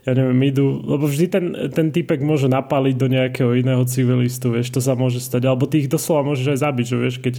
ja 0.02 0.12
neviem, 0.18 0.40
idú, 0.50 0.82
lebo 0.82 1.06
vždy 1.06 1.26
ten, 1.30 1.44
ten 1.70 1.94
typek 1.94 2.18
môže 2.18 2.50
napaliť 2.50 2.94
do 2.98 3.06
nejakého 3.06 3.54
iného 3.54 3.86
civilistu, 3.86 4.50
vieš, 4.50 4.74
to 4.74 4.82
sa 4.82 4.98
môže 4.98 5.22
stať, 5.22 5.46
alebo 5.46 5.70
ty 5.70 5.86
ich 5.86 5.92
doslova 5.92 6.26
môžeš 6.26 6.58
aj 6.58 6.58
zabiť, 6.66 6.86
že 6.90 6.96
vieš, 6.98 7.16
keď 7.22 7.34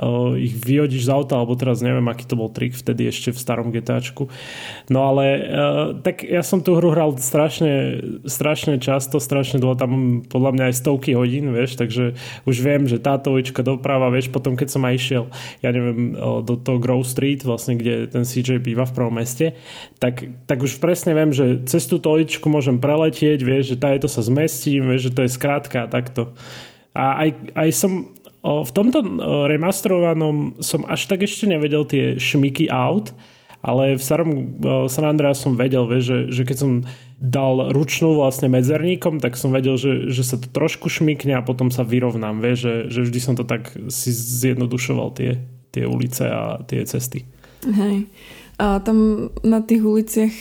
uh, 0.00 0.32
ich 0.40 0.56
vyhodíš 0.56 1.04
z 1.04 1.12
auta, 1.12 1.36
alebo 1.36 1.52
teraz 1.52 1.84
neviem, 1.84 2.04
aký 2.08 2.24
to 2.24 2.40
bol 2.40 2.48
trik 2.48 2.72
vtedy 2.72 3.12
ešte 3.12 3.36
v 3.36 3.42
starom 3.44 3.68
GTAčku. 3.68 4.32
No 4.88 5.04
ale 5.04 5.24
uh, 5.36 5.86
tak 6.00 6.24
ja 6.24 6.40
som 6.40 6.64
tú 6.64 6.80
hru 6.80 6.96
hral 6.96 7.12
strašne, 7.20 8.00
strašne 8.24 8.80
často, 8.80 9.20
strašne 9.20 9.60
dlho, 9.60 9.76
tam 9.76 10.24
podľa 10.24 10.50
mňa 10.56 10.64
aj 10.72 10.74
stovky 10.80 11.12
hodín, 11.12 11.52
vieš, 11.52 11.76
takže 11.76 12.16
už 12.48 12.56
viem, 12.64 12.88
že 12.88 12.96
táto 13.02 13.36
ulička 13.36 13.60
doprava, 13.60 14.08
vieš, 14.08 14.32
potom 14.32 14.56
keď 14.56 14.68
som 14.72 14.82
aj 14.88 14.94
išiel, 14.96 15.24
ja 15.60 15.70
neviem, 15.76 16.16
uh, 16.16 16.40
do 16.40 16.56
toho 16.70 16.78
Grove 16.78 17.02
Street, 17.02 17.42
vlastne, 17.42 17.74
kde 17.74 18.06
ten 18.06 18.22
CJ 18.22 18.62
býva 18.62 18.86
v 18.86 18.94
prvom 18.94 19.18
meste, 19.18 19.58
tak, 19.98 20.30
tak 20.46 20.62
už 20.62 20.78
presne 20.78 21.18
viem, 21.18 21.34
že 21.34 21.66
cez 21.66 21.90
túto 21.90 22.14
uličku 22.14 22.46
môžem 22.46 22.78
preletieť, 22.78 23.42
vieš, 23.42 23.74
že 23.74 23.98
to 23.98 24.06
sa 24.06 24.22
zmestím, 24.22 24.86
vieš, 24.86 25.10
že 25.10 25.14
to 25.18 25.20
je 25.26 25.34
skrátka 25.34 25.90
takto. 25.90 26.30
A 26.94 27.26
aj, 27.26 27.30
aj 27.58 27.70
som 27.74 27.92
v 28.40 28.70
tomto 28.72 29.04
remasterovanom 29.50 30.62
som 30.64 30.88
až 30.88 31.04
tak 31.12 31.28
ešte 31.28 31.44
nevedel 31.44 31.84
tie 31.84 32.16
šmiky 32.16 32.72
out, 32.72 33.12
ale 33.60 34.00
v 34.00 34.02
starom 34.02 34.56
San 34.88 35.04
Andreas 35.04 35.44
som 35.44 35.52
vedel, 35.52 35.84
vie, 35.84 36.00
že, 36.00 36.32
že 36.32 36.48
keď 36.48 36.56
som 36.56 36.70
dal 37.20 37.68
ručnú 37.76 38.16
vlastne 38.16 38.48
medzerníkom, 38.48 39.20
tak 39.20 39.36
som 39.36 39.52
vedel, 39.52 39.76
že, 39.76 40.08
že 40.08 40.24
sa 40.24 40.40
to 40.40 40.48
trošku 40.48 40.88
šmikne 40.88 41.36
a 41.36 41.44
potom 41.44 41.68
sa 41.68 41.84
vyrovnám, 41.84 42.40
vie, 42.40 42.56
že, 42.56 42.88
že 42.88 43.04
vždy 43.04 43.20
som 43.20 43.34
to 43.36 43.44
tak 43.44 43.76
si 43.92 44.08
zjednodušoval 44.16 45.12
tie, 45.12 45.44
tie 45.70 45.86
ulice 45.86 46.26
a 46.26 46.58
tie 46.66 46.82
cesty. 46.86 47.26
Hej. 47.64 48.06
A 48.60 48.80
tam 48.84 49.30
na 49.40 49.64
tých 49.64 49.80
uliciach 49.80 50.34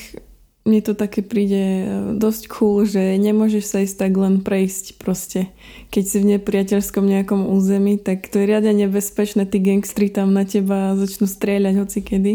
mne 0.69 0.85
to 0.85 0.93
také 0.93 1.25
príde 1.25 1.63
e, 1.81 1.85
dosť 2.19 2.43
cool, 2.53 2.85
že 2.85 3.17
nemôžeš 3.17 3.63
sa 3.65 3.81
ísť 3.81 3.95
tak 4.05 4.13
len 4.13 4.45
prejsť 4.45 5.01
proste. 5.01 5.49
Keď 5.89 6.03
si 6.05 6.17
v 6.21 6.37
nepriateľskom 6.37 7.09
nejakom 7.09 7.49
území, 7.49 7.97
tak 7.97 8.29
to 8.29 8.37
je 8.37 8.45
riadne 8.45 8.85
nebezpečné, 8.85 9.49
tí 9.49 9.57
gangstri 9.57 10.13
tam 10.13 10.35
na 10.35 10.45
teba 10.45 10.93
začnú 10.93 11.25
strieľať 11.25 11.73
hoci 11.79 11.99
kedy. 12.05 12.33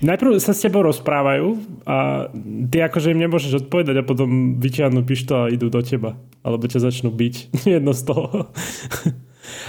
Najprv 0.00 0.40
sa 0.40 0.56
s 0.56 0.64
tebou 0.64 0.80
rozprávajú 0.86 1.60
a 1.84 2.28
ty 2.72 2.78
akože 2.80 3.12
im 3.12 3.20
nemôžeš 3.28 3.68
odpovedať 3.68 4.00
a 4.00 4.08
potom 4.08 4.58
vyťahnú 4.58 5.04
pištol 5.04 5.48
a 5.48 5.52
idú 5.52 5.68
do 5.68 5.84
teba. 5.84 6.16
Alebo 6.40 6.64
ťa 6.64 6.88
začnú 6.88 7.12
byť. 7.12 7.34
Jedno 7.78 7.92
z 7.92 8.02
toho. 8.06 8.54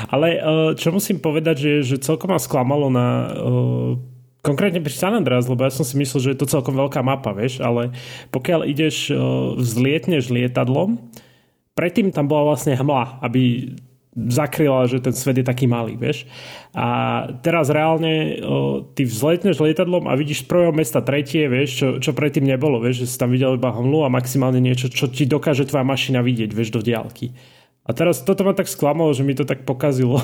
Ale 0.08 0.28
e, 0.36 0.40
čo 0.80 0.94
musím 0.96 1.20
povedať, 1.20 1.56
že, 1.60 1.74
že 1.96 1.96
celkom 2.04 2.32
ma 2.32 2.40
sklamalo 2.40 2.88
na 2.92 3.08
e, 3.08 3.28
Konkrétne 4.46 4.78
pri 4.78 4.94
San 4.94 5.18
Andreas, 5.18 5.50
lebo 5.50 5.66
ja 5.66 5.74
som 5.74 5.82
si 5.82 5.98
myslel, 5.98 6.22
že 6.22 6.32
je 6.38 6.40
to 6.46 6.46
celkom 6.46 6.78
veľká 6.78 7.02
mapa, 7.02 7.34
vieš, 7.34 7.66
ale 7.66 7.98
pokiaľ 8.30 8.70
ideš, 8.70 9.10
vzlietneš 9.58 10.30
lietadlom, 10.30 11.02
predtým 11.74 12.14
tam 12.14 12.30
bola 12.30 12.54
vlastne 12.54 12.78
hmla, 12.78 13.26
aby 13.26 13.74
zakryla, 14.16 14.88
že 14.88 15.04
ten 15.04 15.12
svet 15.12 15.44
je 15.44 15.46
taký 15.46 15.68
malý, 15.68 16.00
vieš. 16.00 16.24
A 16.72 16.88
teraz 17.44 17.68
reálne 17.68 18.40
o, 18.40 18.80
ty 18.96 19.04
vzletneš 19.04 19.60
lietadlom 19.60 20.08
a 20.08 20.16
vidíš 20.16 20.48
z 20.48 20.48
prvého 20.48 20.72
mesta 20.72 21.04
tretie, 21.04 21.52
vieš, 21.52 21.70
čo, 21.76 21.88
čo 22.00 22.12
predtým 22.16 22.48
nebolo, 22.48 22.80
vieš, 22.80 23.04
že 23.04 23.08
si 23.12 23.16
tam 23.20 23.36
videl 23.36 23.60
iba 23.60 23.76
hmlu 23.76 24.08
a 24.08 24.14
maximálne 24.14 24.64
niečo, 24.64 24.88
čo 24.88 25.12
ti 25.12 25.28
dokáže 25.28 25.68
tvoja 25.68 25.84
mašina 25.84 26.24
vidieť, 26.24 26.56
vieš, 26.56 26.72
do 26.72 26.80
diálky. 26.80 27.36
A 27.86 27.94
teraz 27.94 28.26
toto 28.26 28.42
ma 28.42 28.58
tak 28.58 28.66
sklamalo, 28.66 29.14
že 29.14 29.22
mi 29.22 29.38
to 29.38 29.46
tak 29.46 29.62
pokazilo 29.62 30.18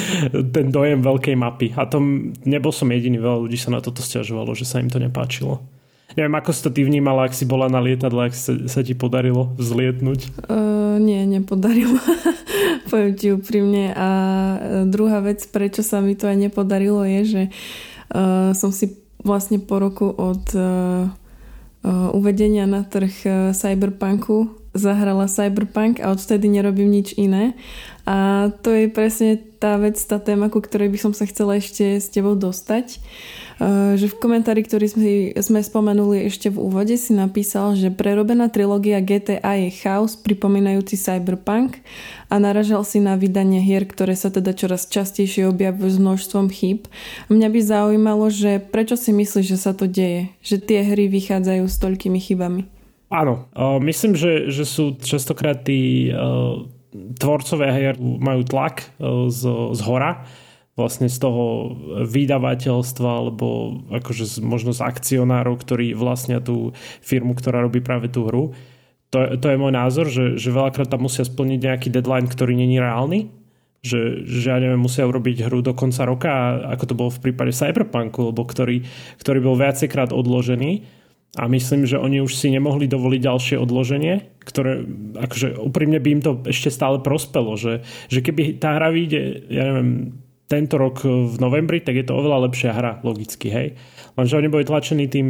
ten 0.54 0.74
dojem 0.74 0.98
veľkej 0.98 1.36
mapy. 1.38 1.70
A 1.78 1.86
to 1.86 2.02
nebol 2.42 2.74
som 2.74 2.90
jediný, 2.90 3.22
veľa 3.22 3.46
ľudí 3.46 3.54
sa 3.54 3.70
na 3.70 3.78
toto 3.78 4.02
stiažovalo, 4.02 4.50
že 4.58 4.66
sa 4.66 4.82
im 4.82 4.90
to 4.90 4.98
nepáčilo. 4.98 5.62
Neviem, 6.18 6.34
ako 6.34 6.50
si 6.50 6.60
to 6.62 6.70
ty 6.74 6.82
vnímala, 6.82 7.26
ak 7.26 7.34
si 7.34 7.46
bola 7.46 7.70
na 7.70 7.78
lietadle, 7.82 8.30
ak 8.30 8.34
sa, 8.34 8.54
sa 8.66 8.82
ti 8.82 8.98
podarilo 8.98 9.54
vzlietnúť? 9.58 10.46
Uh, 10.46 10.98
nie, 10.98 11.22
nepodarilo. 11.26 11.98
Poviem 12.90 13.14
ti 13.18 13.34
úprimne. 13.34 13.90
A 13.96 14.08
e, 14.14 14.58
druhá 14.86 15.18
vec, 15.24 15.42
prečo 15.50 15.82
sa 15.82 15.98
mi 15.98 16.14
to 16.14 16.30
aj 16.30 16.36
nepodarilo, 16.38 17.02
je, 17.02 17.20
že 17.24 17.42
uh, 18.14 18.54
som 18.54 18.70
si 18.70 18.94
vlastne 19.24 19.58
po 19.58 19.80
roku 19.82 20.06
od 20.06 20.44
uh, 20.54 21.08
uh, 21.08 22.08
uvedenia 22.14 22.68
na 22.68 22.86
trh 22.86 23.50
Cyberpunku 23.56 24.63
zahrala 24.74 25.30
Cyberpunk 25.30 26.02
a 26.02 26.10
odtedy 26.10 26.50
nerobím 26.50 26.90
nič 26.90 27.14
iné. 27.14 27.54
A 28.04 28.50
to 28.60 28.68
je 28.68 28.92
presne 28.92 29.40
tá 29.56 29.80
vec, 29.80 29.96
tá 29.96 30.20
téma, 30.20 30.52
ku 30.52 30.60
ktorej 30.60 30.92
by 30.92 30.98
som 31.00 31.12
sa 31.16 31.24
chcela 31.24 31.56
ešte 31.56 31.96
s 31.96 32.12
tebou 32.12 32.36
dostať. 32.36 33.00
Uh, 33.54 33.94
že 33.96 34.10
v 34.10 34.18
komentári, 34.18 34.60
ktorý 34.66 34.86
sme, 34.90 35.08
sme 35.40 35.60
spomenuli 35.64 36.26
ešte 36.28 36.52
v 36.52 36.58
úvode, 36.58 36.98
si 37.00 37.16
napísal, 37.16 37.78
že 37.78 37.88
prerobená 37.88 38.50
trilógia 38.52 39.00
GTA 39.00 39.56
je 39.56 39.70
chaos 39.72 40.18
pripomínajúci 40.20 41.00
cyberpunk 41.00 41.80
a 42.28 42.36
naražal 42.42 42.82
si 42.84 43.00
na 43.00 43.14
vydanie 43.14 43.62
hier, 43.62 43.88
ktoré 43.88 44.18
sa 44.18 44.28
teda 44.28 44.52
čoraz 44.52 44.90
častejšie 44.90 45.48
objavujú 45.48 45.96
s 45.96 46.02
množstvom 46.02 46.50
chýb. 46.50 46.90
Mňa 47.32 47.48
by 47.48 47.60
zaujímalo, 47.62 48.26
že 48.28 48.58
prečo 48.58 48.98
si 49.00 49.14
myslíš, 49.16 49.46
že 49.54 49.58
sa 49.58 49.72
to 49.72 49.88
deje? 49.88 50.34
Že 50.44 50.56
tie 50.60 50.80
hry 50.84 51.06
vychádzajú 51.08 51.64
s 51.64 51.76
toľkými 51.78 52.20
chybami? 52.20 52.83
Áno, 53.12 53.48
myslím, 53.84 54.16
že, 54.16 54.48
že 54.48 54.64
sú 54.64 54.96
častokrát 54.98 55.62
tí 55.62 56.10
tvorcovia 56.94 57.70
hier 57.74 57.96
majú 57.98 58.46
tlak 58.46 58.86
z, 59.28 59.40
z 59.74 59.80
hora, 59.82 60.24
vlastne 60.74 61.06
z 61.06 61.18
toho 61.22 61.74
vydavateľstva 62.02 63.10
alebo 63.22 63.78
akože 63.94 64.42
možno 64.42 64.74
z 64.74 64.82
akcionárov, 64.82 65.62
ktorí 65.62 65.94
vlastnia 65.94 66.42
tú 66.42 66.74
firmu, 66.98 67.38
ktorá 67.38 67.62
robí 67.62 67.78
práve 67.78 68.10
tú 68.10 68.26
hru. 68.26 68.54
To, 69.14 69.38
to 69.38 69.46
je 69.46 69.60
môj 69.60 69.70
názor, 69.70 70.10
že, 70.10 70.34
že 70.34 70.50
veľakrát 70.50 70.90
tam 70.90 71.06
musia 71.06 71.22
splniť 71.22 71.60
nejaký 71.62 71.88
deadline, 71.94 72.26
ktorý 72.26 72.58
není 72.58 72.82
reálny, 72.82 73.30
že, 73.86 74.26
že 74.26 74.50
ja 74.50 74.58
neviem, 74.58 74.82
musia 74.82 75.06
urobiť 75.06 75.46
hru 75.46 75.62
do 75.62 75.70
konca 75.78 76.02
roka, 76.02 76.58
ako 76.66 76.84
to 76.90 76.98
bolo 76.98 77.10
v 77.14 77.22
prípade 77.30 77.54
Cyberpunku, 77.54 78.34
lebo 78.34 78.42
ktorý, 78.42 78.82
ktorý 79.22 79.38
bol 79.46 79.54
viacejkrát 79.54 80.10
odložený 80.10 80.82
a 81.34 81.50
myslím, 81.50 81.82
že 81.82 81.98
oni 81.98 82.22
už 82.22 82.38
si 82.38 82.50
nemohli 82.54 82.86
dovoliť 82.86 83.20
ďalšie 83.20 83.56
odloženie, 83.58 84.38
ktoré 84.46 84.86
akože 85.18 85.58
úprimne 85.58 85.98
by 85.98 86.08
im 86.14 86.22
to 86.22 86.32
ešte 86.46 86.70
stále 86.70 87.02
prospelo, 87.02 87.58
že, 87.58 87.82
že 88.06 88.22
keby 88.22 88.62
tá 88.62 88.78
hra 88.78 88.94
vyjde, 88.94 89.50
ja 89.50 89.62
neviem, 89.66 90.14
tento 90.44 90.76
rok 90.78 91.02
v 91.02 91.34
novembri, 91.40 91.80
tak 91.80 91.96
je 91.98 92.06
to 92.06 92.14
oveľa 92.14 92.46
lepšia 92.46 92.76
hra, 92.76 92.92
logicky, 93.02 93.48
hej. 93.50 93.68
Lenže 94.14 94.38
oni 94.38 94.48
boli 94.52 94.62
tlačení 94.62 95.10
tým, 95.10 95.28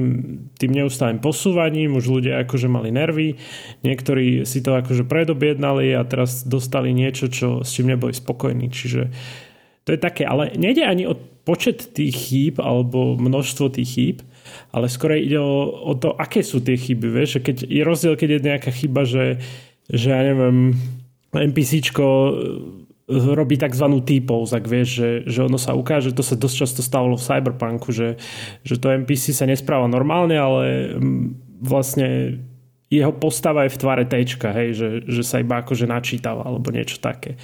tým 0.59 0.73
neustálým 0.75 1.23
posúvaním, 1.23 1.97
už 1.97 2.21
ľudia 2.21 2.45
akože 2.45 2.69
mali 2.69 2.93
nervy, 2.93 3.39
niektorí 3.81 4.45
si 4.45 4.61
to 4.61 4.77
akože 4.77 5.09
predobjednali 5.09 5.95
a 5.97 6.05
teraz 6.05 6.45
dostali 6.45 6.93
niečo, 6.93 7.33
čo, 7.33 7.65
s 7.65 7.73
čím 7.73 7.95
neboli 7.95 8.13
spokojní, 8.13 8.69
čiže 8.69 9.09
to 9.89 9.97
je 9.97 10.01
také, 10.01 10.29
ale 10.29 10.53
nejde 10.59 10.85
ani 10.85 11.09
o 11.09 11.17
počet 11.45 11.97
tých 11.97 12.13
chýb 12.13 12.55
alebo 12.61 13.17
množstvo 13.17 13.73
tých 13.73 13.89
chýb, 13.89 14.17
ale 14.75 14.91
skôr 14.91 15.15
ide 15.15 15.39
o, 15.39 15.71
o 15.87 15.95
to, 15.95 16.19
aké 16.19 16.43
sú 16.43 16.59
tie 16.59 16.75
chyby, 16.75 17.07
vieš, 17.07 17.39
keď 17.39 17.63
je 17.63 17.83
rozdiel, 17.87 18.19
keď 18.19 18.29
je 18.35 18.41
nejaká 18.43 18.71
chyba, 18.75 19.07
že, 19.07 19.39
že 19.87 20.11
ja 20.11 20.19
neviem, 20.27 20.75
NPCčko 21.31 22.03
e, 22.03 22.33
robí 23.39 23.55
tzv. 23.55 23.87
T-pose, 24.03 24.59
ak 24.59 24.67
vieš, 24.67 24.89
že, 24.99 25.11
že 25.31 25.41
ono 25.47 25.63
sa 25.63 25.79
ukáže, 25.79 26.11
to 26.11 26.27
sa 26.27 26.35
dosť 26.35 26.57
často 26.67 26.81
stávalo 26.83 27.15
v 27.15 27.23
Cyberpunku, 27.23 27.95
že, 27.95 28.19
že 28.67 28.75
to 28.83 28.91
NPC 28.91 29.31
sa 29.31 29.47
nespráva 29.47 29.87
normálne, 29.87 30.35
ale 30.35 30.99
vlastne 31.63 32.43
jeho 32.91 33.15
postava 33.15 33.71
je 33.71 33.75
v 33.75 33.81
tvare 33.81 34.05
tečka, 34.11 34.51
hej, 34.51 34.69
že, 34.75 34.89
že 35.07 35.23
sa 35.23 35.39
iba 35.39 35.63
akože 35.63 35.87
načítava 35.87 36.43
alebo 36.43 36.75
niečo 36.75 36.99
také. 36.99 37.39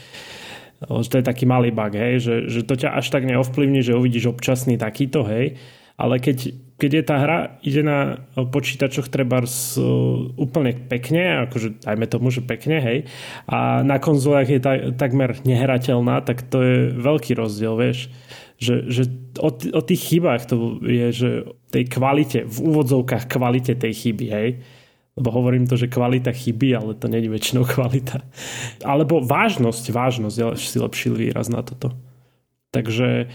To 0.81 1.05
je 1.05 1.23
taký 1.23 1.45
malý 1.45 1.71
bug, 1.71 1.93
hej, 1.93 2.25
že, 2.25 2.35
že 2.49 2.61
to 2.65 2.75
ťa 2.75 2.97
až 2.97 3.13
tak 3.13 3.29
neovplyvní, 3.29 3.85
že 3.85 3.95
uvidíš 3.95 4.33
občasný 4.33 4.81
takýto, 4.81 5.23
hej, 5.29 5.61
ale 6.01 6.17
keď, 6.17 6.57
keď 6.81 6.91
je 6.97 7.05
tá 7.05 7.17
hra, 7.21 7.39
ide 7.61 7.85
na 7.85 8.25
počítačoch 8.33 9.13
treba 9.13 9.45
z, 9.45 9.77
úplne 10.41 10.73
pekne, 10.73 11.45
akože 11.45 11.85
dajme 11.85 12.07
tomu, 12.09 12.33
že 12.33 12.41
pekne, 12.41 12.81
hej, 12.81 12.99
a 13.45 13.85
na 13.85 14.01
konzolách 14.01 14.49
je 14.49 14.61
ta, 14.65 14.73
takmer 14.97 15.37
nehrateľná, 15.45 16.25
tak 16.25 16.41
to 16.49 16.59
je 16.65 16.77
veľký 16.97 17.37
rozdiel, 17.37 17.77
vieš, 17.77 18.09
že, 18.57 18.89
že 18.89 19.03
o, 19.37 19.53
o 19.53 19.83
tých 19.85 20.01
chybách 20.09 20.49
to 20.49 20.81
je, 20.81 21.07
že 21.13 21.31
tej 21.69 21.85
kvalite, 21.85 22.49
v 22.49 22.57
úvodzovkách 22.65 23.29
kvalite 23.29 23.77
tej 23.77 23.93
chyby, 23.93 24.27
hej, 24.33 24.49
lebo 25.21 25.29
hovorím 25.37 25.69
to, 25.69 25.77
že 25.77 25.93
kvalita 25.93 26.33
chyby, 26.33 26.73
ale 26.73 26.97
to 26.97 27.05
je 27.13 27.29
väčšinou 27.29 27.69
kvalita. 27.69 28.25
Alebo 28.81 29.21
vážnosť, 29.21 29.93
vážnosť 29.93 30.37
je 30.41 30.47
si 30.57 30.79
lepší 30.81 31.13
výraz 31.13 31.53
na 31.53 31.61
toto. 31.61 31.93
Takže 32.73 33.29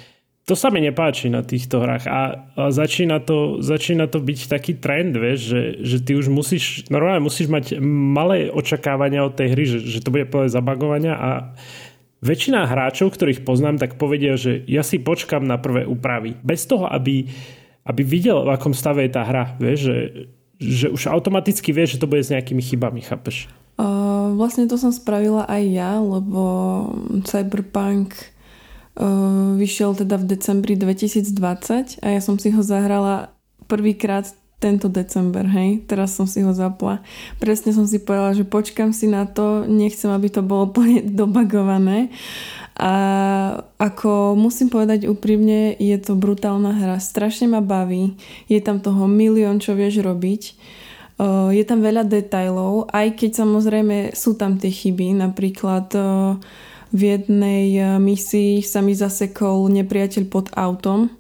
to 0.46 0.54
sa 0.54 0.70
mi 0.70 0.78
nepáči 0.78 1.34
na 1.34 1.42
týchto 1.42 1.82
hrách 1.82 2.06
a, 2.06 2.22
a 2.54 2.70
začína, 2.70 3.18
to, 3.26 3.66
začína 3.66 4.06
to 4.06 4.22
byť 4.22 4.40
taký 4.46 4.78
trend, 4.78 5.18
vieš, 5.18 5.40
že, 5.50 5.62
že 5.82 5.98
ty 6.06 6.12
už 6.14 6.30
musíš, 6.30 6.86
normálne 6.94 7.26
musíš 7.26 7.50
mať 7.50 7.82
malé 7.82 8.54
očakávania 8.54 9.26
od 9.26 9.34
tej 9.34 9.58
hry, 9.58 9.64
že, 9.66 9.80
že 9.82 10.06
to 10.06 10.14
bude 10.14 10.30
plné 10.30 10.54
zabagovania 10.54 11.18
a 11.18 11.30
väčšina 12.22 12.70
hráčov, 12.70 13.18
ktorých 13.18 13.42
poznám, 13.42 13.82
tak 13.82 13.98
povedia, 13.98 14.38
že 14.38 14.62
ja 14.70 14.86
si 14.86 15.02
počkam 15.02 15.50
na 15.50 15.58
prvé 15.58 15.90
úpravy. 15.90 16.38
Bez 16.46 16.70
toho, 16.70 16.86
aby, 16.90 17.26
aby 17.90 18.02
videl, 18.06 18.46
v 18.46 18.54
akom 18.54 18.78
stave 18.78 19.02
je 19.06 19.12
tá 19.18 19.26
hra. 19.26 19.58
Vieš, 19.58 19.80
že, 19.82 19.98
že 20.62 20.88
už 20.94 21.10
automaticky 21.10 21.74
vie, 21.74 21.90
že 21.90 21.98
to 21.98 22.10
bude 22.10 22.22
s 22.22 22.30
nejakými 22.30 22.62
chybami, 22.62 23.02
chápeš? 23.02 23.50
Uh, 23.76 24.32
vlastne 24.38 24.70
to 24.70 24.78
som 24.78 24.94
spravila 24.94 25.46
aj 25.50 25.64
ja, 25.70 25.92
lebo 26.02 26.42
Cyberpunk 27.28 28.35
vyšiel 29.60 29.92
teda 29.96 30.16
v 30.16 30.26
decembri 30.36 30.80
2020 30.80 32.00
a 32.00 32.08
ja 32.08 32.22
som 32.24 32.40
si 32.40 32.52
ho 32.52 32.64
zahrala 32.64 33.36
prvýkrát 33.68 34.32
tento 34.56 34.88
december, 34.88 35.44
hej, 35.46 35.84
teraz 35.84 36.16
som 36.16 36.24
si 36.26 36.40
ho 36.40 36.50
zapla. 36.56 37.04
Presne 37.38 37.76
som 37.76 37.84
si 37.84 38.00
povedala, 38.00 38.32
že 38.34 38.48
počkam 38.48 38.96
si 38.96 39.06
na 39.06 39.28
to, 39.28 39.68
nechcem, 39.68 40.08
aby 40.10 40.32
to 40.32 40.42
bolo 40.42 40.72
plne 40.76 41.04
dobagované. 41.12 42.10
A 42.76 42.94
ako 43.80 44.36
musím 44.36 44.68
povedať 44.68 45.08
úprimne, 45.08 45.80
je 45.80 45.96
to 46.00 46.16
brutálna 46.20 46.76
hra, 46.76 47.00
strašne 47.00 47.48
ma 47.48 47.64
baví, 47.64 48.20
je 48.52 48.60
tam 48.60 48.84
toho 48.84 49.08
milión, 49.08 49.64
čo 49.64 49.80
vieš 49.80 50.04
robiť. 50.04 50.42
Je 51.56 51.64
tam 51.64 51.80
veľa 51.80 52.04
detajlov, 52.04 52.92
aj 52.92 53.16
keď 53.16 53.32
samozrejme 53.40 54.12
sú 54.12 54.36
tam 54.36 54.60
tie 54.60 54.68
chyby, 54.68 55.16
napríklad 55.16 55.88
v 56.96 57.02
jednej 57.20 58.00
misii 58.00 58.64
sa 58.64 58.80
mi 58.80 58.96
zasekol 58.96 59.68
nepriateľ 59.68 60.24
pod 60.32 60.48
autom, 60.56 61.12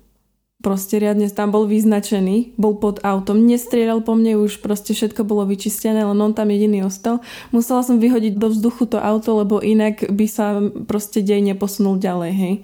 proste 0.63 0.98
riadne 0.98 1.29
tam 1.29 1.53
bol 1.53 1.70
vyznačený, 1.70 2.58
bol 2.58 2.79
pod 2.79 3.03
autom, 3.05 3.44
nestrieľal 3.44 4.01
po 4.01 4.17
mne 4.17 4.39
už, 4.41 4.65
proste 4.65 4.98
všetko 4.98 5.22
bolo 5.22 5.46
vyčistené, 5.46 6.01
len 6.01 6.17
on 6.17 6.34
tam 6.34 6.50
jediný 6.50 6.88
ostal. 6.88 7.22
Musela 7.53 7.86
som 7.86 8.01
vyhodiť 8.01 8.39
do 8.39 8.50
vzduchu 8.50 8.89
to 8.89 8.98
auto, 8.98 9.38
lebo 9.46 9.62
inak 9.62 10.08
by 10.10 10.25
sa 10.25 10.63
proste 10.89 11.22
dej 11.22 11.44
neposunul 11.44 12.01
ďalej, 12.01 12.32
hej. 12.34 12.55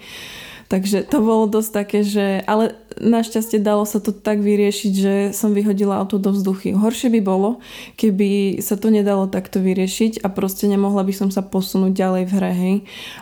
Takže 0.71 1.03
to 1.03 1.19
bolo 1.19 1.51
dosť 1.51 1.71
také, 1.75 1.99
že... 1.99 2.39
Ale 2.47 2.79
našťastie 2.95 3.59
dalo 3.59 3.83
sa 3.83 3.99
to 3.99 4.15
tak 4.15 4.39
vyriešiť, 4.39 4.93
že 4.95 5.13
som 5.35 5.51
vyhodila 5.51 5.99
auto 5.99 6.15
do 6.15 6.31
vzduchy. 6.31 6.71
Horšie 6.71 7.11
by 7.11 7.19
bolo, 7.19 7.59
keby 7.99 8.63
sa 8.63 8.79
to 8.79 8.87
nedalo 8.87 9.27
takto 9.27 9.59
vyriešiť 9.59 10.23
a 10.23 10.31
proste 10.31 10.71
nemohla 10.71 11.03
by 11.03 11.11
som 11.11 11.27
sa 11.27 11.43
posunúť 11.43 11.91
ďalej 11.91 12.23
v 12.23 12.31
hre, 12.39 12.51
hej. 12.55 12.75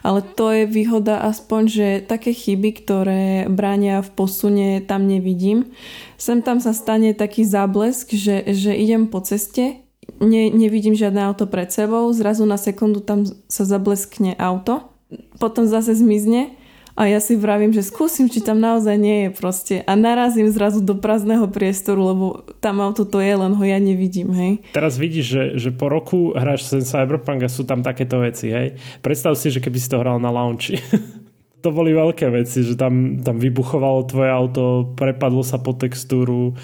Ale 0.05 0.21
to 0.21 0.53
je 0.53 0.69
výhoda 0.69 1.25
aspoň, 1.25 1.61
že 1.65 1.87
také 2.05 2.37
chyby, 2.37 2.85
ktoré 2.85 3.23
bránia 3.49 4.05
v 4.05 4.13
posune, 4.13 4.69
tam 4.85 5.09
nevidím. 5.09 5.73
Sem 6.21 6.45
tam 6.45 6.61
sa 6.61 6.69
stane 6.69 7.17
taký 7.17 7.49
záblesk, 7.49 8.13
že, 8.13 8.45
že 8.45 8.77
idem 8.77 9.09
po 9.09 9.25
ceste, 9.25 9.81
ne, 10.21 10.53
nevidím 10.53 10.93
žiadne 10.93 11.25
auto 11.25 11.49
pred 11.49 11.73
sebou, 11.73 12.13
zrazu 12.13 12.45
na 12.45 12.61
sekundu 12.61 13.01
tam 13.01 13.25
sa 13.49 13.65
zableskne 13.65 14.37
auto, 14.37 14.93
potom 15.41 15.65
zase 15.65 15.97
zmizne 15.97 16.58
a 16.99 17.07
ja 17.07 17.23
si 17.23 17.39
vravím, 17.39 17.71
že 17.71 17.79
skúsim, 17.79 18.27
či 18.27 18.43
tam 18.43 18.59
naozaj 18.59 18.99
nie 18.99 19.17
je 19.23 19.29
proste. 19.31 19.75
A 19.87 19.95
narazím 19.95 20.51
zrazu 20.51 20.83
do 20.83 20.99
prázdneho 20.99 21.47
priestoru, 21.47 22.11
lebo 22.11 22.25
tam 22.59 22.83
auto 22.83 23.07
to 23.07 23.23
je, 23.23 23.39
len 23.39 23.55
ho 23.55 23.63
ja 23.63 23.79
nevidím, 23.79 24.35
hej. 24.35 24.51
Teraz 24.75 24.99
vidíš, 24.99 25.25
že, 25.31 25.43
že 25.55 25.69
po 25.71 25.87
roku 25.87 26.35
hráš 26.35 26.67
ten 26.67 26.83
Cyberpunk 26.83 27.47
a 27.47 27.49
sú 27.49 27.63
tam 27.63 27.79
takéto 27.79 28.19
veci, 28.19 28.51
hej. 28.51 28.75
Predstav 28.99 29.39
si, 29.39 29.47
že 29.47 29.63
keby 29.63 29.79
si 29.79 29.87
to 29.87 30.03
hral 30.03 30.19
na 30.19 30.27
launchi. 30.27 30.75
to 31.63 31.71
boli 31.71 31.95
veľké 31.95 32.27
veci, 32.35 32.67
že 32.67 32.75
tam, 32.75 33.23
tam 33.23 33.39
vybuchovalo 33.39 34.03
tvoje 34.03 34.31
auto, 34.35 34.91
prepadlo 34.99 35.39
sa 35.39 35.55
po 35.55 35.71
textúru, 35.71 36.59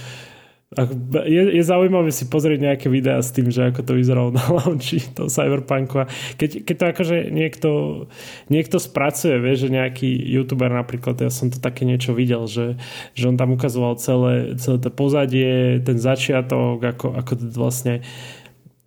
je, 0.73 1.43
je 1.55 1.63
zaujímavé 1.63 2.09
si 2.09 2.25
pozrieť 2.25 2.59
nejaké 2.59 2.87
videá 2.89 3.21
s 3.21 3.29
tým, 3.31 3.53
že 3.53 3.69
ako 3.69 3.85
to 3.85 3.93
vyzeralo 3.95 4.33
na 4.33 4.43
launchi 4.49 4.97
toho 5.13 5.29
Cyberpunku. 5.29 6.03
A 6.03 6.09
keď, 6.35 6.65
keď 6.65 6.75
to 6.75 6.85
akože 6.91 7.17
niekto, 7.29 7.69
niekto 8.49 8.81
spracuje, 8.81 9.37
vie, 9.39 9.53
že 9.55 9.69
nejaký 9.69 10.09
youtuber 10.09 10.73
napríklad, 10.73 11.21
ja 11.21 11.29
som 11.29 11.53
to 11.53 11.61
také 11.61 11.85
niečo 11.85 12.17
videl, 12.17 12.49
že, 12.49 12.81
že 13.13 13.29
on 13.29 13.37
tam 13.37 13.53
ukazoval 13.53 14.01
celé, 14.01 14.57
celé 14.57 14.77
to 14.81 14.89
pozadie, 14.89 15.79
ten 15.85 16.01
začiatok, 16.01 16.81
ako, 16.81 17.07
ako 17.13 17.31
vlastne 17.53 18.01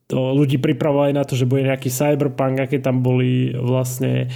to 0.08 0.34
ľudí 0.34 0.58
pripravovali 0.58 1.14
na 1.14 1.22
to, 1.22 1.36
že 1.36 1.48
bude 1.48 1.68
nejaký 1.68 1.92
cyberpunk, 1.92 2.64
aké 2.64 2.82
tam 2.82 3.04
boli 3.04 3.54
vlastne 3.54 4.32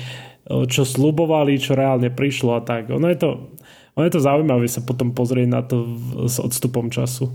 čo 0.46 0.82
slubovali, 0.82 1.56
čo 1.56 1.78
reálne 1.78 2.11
prišlo 2.11 2.58
a 2.58 2.61
tak. 2.61 2.90
Ono 2.90 3.06
je 3.08 3.18
to, 3.18 3.30
ono 3.96 4.04
je 4.08 4.14
to 4.14 4.25
zaujímavé 4.25 4.66
sa 4.68 4.80
potom 4.80 5.12
pozrieť 5.12 5.49
na 5.49 5.61
to 5.61 5.84
s 6.25 6.40
odstupom 6.40 6.88
času. 6.88 7.28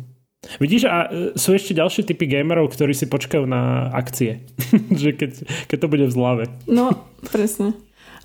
Vidíš, 0.62 0.86
a 0.86 1.10
e, 1.10 1.34
sú 1.34 1.58
ešte 1.58 1.74
ďalšie 1.74 2.06
typy 2.14 2.30
gamerov, 2.30 2.70
ktorí 2.70 2.94
si 2.94 3.10
počkajú 3.10 3.50
na 3.50 3.90
akcie. 3.90 4.46
že 5.02 5.18
keď, 5.18 5.32
keď 5.70 5.78
to 5.78 5.88
bude 5.90 6.06
v 6.06 6.14
zlave. 6.14 6.44
No, 6.70 6.94
presne. 7.34 7.74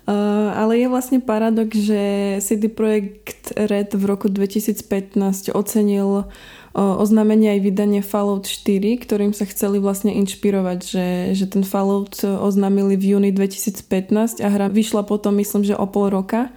Uh, 0.03 0.51
ale 0.59 0.83
je 0.83 0.91
vlastne 0.91 1.23
paradox, 1.23 1.79
že 1.79 2.35
CD 2.43 2.67
Projekt 2.67 3.55
Red 3.55 3.95
v 3.95 4.03
roku 4.03 4.27
2015 4.27 5.55
ocenil 5.55 6.27
uh, 6.27 6.27
oznámenie 6.75 7.55
aj 7.55 7.59
vydanie 7.63 8.01
Fallout 8.03 8.43
4, 8.43 8.99
ktorým 8.99 9.31
sa 9.31 9.47
chceli 9.47 9.79
vlastne 9.79 10.11
inšpirovať, 10.11 10.79
že, 10.83 11.07
že 11.39 11.45
ten 11.47 11.63
Fallout 11.63 12.19
oznámili 12.19 12.99
v 12.99 13.15
júni 13.15 13.31
2015 13.31 14.43
a 14.43 14.47
hra 14.51 14.67
vyšla 14.67 15.07
potom 15.07 15.39
myslím, 15.39 15.63
že 15.63 15.79
o 15.79 15.87
pol 15.87 16.11
roka 16.11 16.51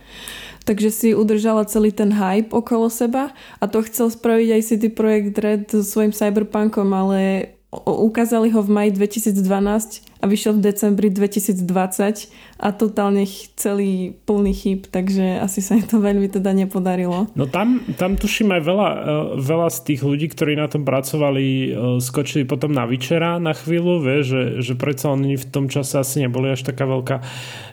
takže 0.66 0.90
si 0.90 1.08
udržala 1.14 1.62
celý 1.64 1.94
ten 1.94 2.10
hype 2.10 2.50
okolo 2.50 2.90
seba 2.90 3.30
a 3.62 3.64
to 3.70 3.86
chcel 3.86 4.10
spraviť 4.10 4.48
aj 4.58 4.66
CD 4.66 4.82
Projekt 4.90 5.38
Red 5.38 5.70
so 5.70 5.86
svojím 5.86 6.10
cyberpunkom, 6.10 6.90
ale 6.90 7.54
ukázali 7.84 8.48
ho 8.50 8.60
v 8.64 8.70
maji 8.72 8.90
2012 8.96 10.06
a 10.16 10.24
vyšiel 10.24 10.56
v 10.56 10.64
decembri 10.72 11.08
2020 11.12 12.32
a 12.56 12.68
totálne 12.72 13.28
celý 13.54 14.16
plný 14.24 14.52
chýb, 14.56 14.80
takže 14.88 15.36
asi 15.44 15.60
sa 15.60 15.76
im 15.76 15.84
to 15.84 16.00
veľmi 16.00 16.32
teda 16.32 16.56
nepodarilo. 16.56 17.28
No 17.36 17.44
tam, 17.44 17.84
tam 18.00 18.16
tuším 18.16 18.56
aj 18.56 18.62
veľa, 18.64 18.88
e, 18.88 18.98
veľa 19.44 19.68
z 19.68 19.78
tých 19.92 20.00
ľudí, 20.00 20.32
ktorí 20.32 20.56
na 20.56 20.72
tom 20.72 20.88
pracovali, 20.88 21.46
e, 21.46 21.68
skočili 22.00 22.48
potom 22.48 22.72
na 22.72 22.88
večera 22.88 23.36
na 23.36 23.52
chvíľu, 23.52 24.00
vie, 24.00 24.24
že, 24.24 24.42
že 24.64 24.72
predsa 24.72 25.12
oni 25.12 25.36
v 25.36 25.46
tom 25.52 25.68
čase 25.68 26.00
asi 26.00 26.24
neboli 26.24 26.48
až 26.48 26.64
taká 26.64 26.88
veľká 26.88 27.20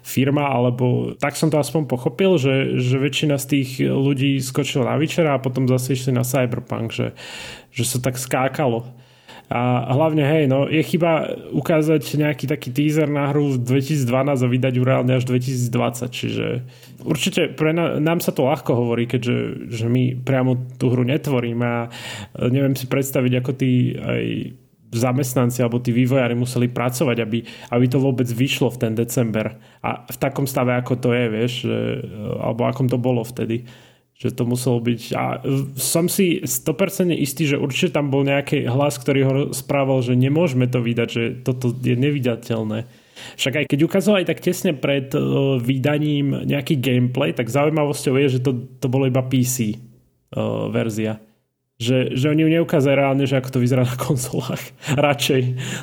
firma, 0.04 0.52
alebo 0.52 1.16
tak 1.16 1.40
som 1.40 1.48
to 1.48 1.56
aspoň 1.56 1.88
pochopil, 1.88 2.36
že, 2.36 2.76
že 2.76 3.00
väčšina 3.00 3.40
z 3.40 3.46
tých 3.48 3.70
ľudí 3.88 4.44
skočila 4.44 4.92
na 4.92 5.00
večera 5.00 5.40
a 5.40 5.44
potom 5.44 5.64
zase 5.64 5.96
išli 5.96 6.12
na 6.12 6.28
Cyberpunk, 6.28 6.92
že, 6.92 7.16
že 7.72 7.88
sa 7.88 8.04
tak 8.04 8.20
skákalo. 8.20 9.03
A 9.54 9.94
hlavne, 9.94 10.26
hej, 10.26 10.50
no, 10.50 10.66
je 10.66 10.82
chyba 10.82 11.30
ukázať 11.54 12.02
nejaký 12.18 12.50
taký 12.50 12.74
teaser 12.74 13.06
na 13.06 13.30
hru 13.30 13.54
v 13.54 13.62
2012 13.62 14.42
a 14.42 14.48
vydať 14.50 14.74
ju 14.74 14.82
reálne 14.82 15.14
až 15.14 15.30
2020, 15.30 16.10
čiže 16.10 16.66
určite 17.06 17.54
pre 17.54 17.70
na, 17.70 18.02
nám 18.02 18.18
sa 18.18 18.34
to 18.34 18.50
ľahko 18.50 18.74
hovorí, 18.74 19.06
keďže 19.06 19.70
že 19.70 19.86
my 19.86 20.18
priamo 20.26 20.58
tú 20.82 20.90
hru 20.90 21.06
netvoríme 21.06 21.62
a 21.70 21.86
neviem 22.50 22.74
si 22.74 22.90
predstaviť, 22.90 23.34
ako 23.46 23.52
tí 23.54 23.94
aj 23.94 24.26
zamestnanci 24.90 25.62
alebo 25.62 25.78
tí 25.78 25.94
vývojári 25.94 26.34
museli 26.34 26.70
pracovať, 26.74 27.18
aby, 27.22 27.46
aby 27.74 27.86
to 27.86 28.02
vôbec 28.02 28.26
vyšlo 28.26 28.74
v 28.74 28.90
ten 28.90 28.94
december 28.98 29.54
a 29.86 30.02
v 30.06 30.18
takom 30.18 30.50
stave, 30.50 30.74
ako 30.82 30.94
to 30.98 31.10
je, 31.14 31.26
vieš, 31.30 31.54
že, 31.70 31.78
alebo 32.42 32.66
akom 32.66 32.90
to 32.90 32.98
bolo 32.98 33.22
vtedy 33.22 33.70
že 34.24 34.32
to 34.32 34.48
muselo 34.48 34.80
byť 34.80 35.02
a 35.20 35.44
som 35.76 36.08
si 36.08 36.40
100% 36.40 37.12
istý, 37.12 37.44
že 37.44 37.60
určite 37.60 38.00
tam 38.00 38.08
bol 38.08 38.24
nejaký 38.24 38.72
hlas, 38.72 38.96
ktorý 38.96 39.22
ho 39.28 39.34
správal, 39.52 40.00
že 40.00 40.16
nemôžeme 40.16 40.64
to 40.72 40.80
vydať, 40.80 41.10
že 41.12 41.24
toto 41.44 41.76
je 41.76 41.92
nevydateľné. 42.00 42.88
Však 43.36 43.54
aj 43.60 43.66
keď 43.68 43.80
ukázal 43.84 44.24
aj 44.24 44.32
tak 44.32 44.40
tesne 44.40 44.72
pred 44.72 45.12
uh, 45.12 45.60
vydaním 45.60 46.48
nejaký 46.48 46.80
gameplay, 46.80 47.36
tak 47.36 47.52
zaujímavosťou 47.52 48.16
je, 48.24 48.40
že 48.40 48.44
to, 48.44 48.64
to 48.80 48.88
bolo 48.88 49.12
iba 49.12 49.20
PC 49.20 49.76
uh, 49.76 50.72
verzia. 50.72 51.20
Že, 51.84 52.16
že 52.16 52.32
oni 52.32 52.48
ju 52.48 52.50
neukázali 52.54 52.96
reálne, 52.96 53.26
že 53.28 53.36
ako 53.36 53.60
to 53.60 53.60
vyzerá 53.60 53.84
na 53.84 53.98
konsolách. 54.00 54.72
Radšej. 55.08 55.42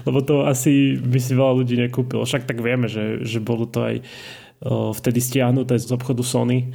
Lebo 0.08 0.24
to 0.24 0.48
asi 0.48 0.96
by 0.96 1.20
si 1.20 1.36
veľa 1.36 1.60
ľudí 1.60 1.76
nekúpilo. 1.76 2.24
Však 2.24 2.48
tak 2.48 2.64
vieme, 2.64 2.88
že, 2.88 3.20
že 3.20 3.36
bolo 3.36 3.68
to 3.68 3.84
aj 3.84 3.96
uh, 4.00 4.96
vtedy 4.96 5.20
stiahnuté 5.20 5.76
z 5.76 5.92
obchodu 5.92 6.24
Sony 6.24 6.72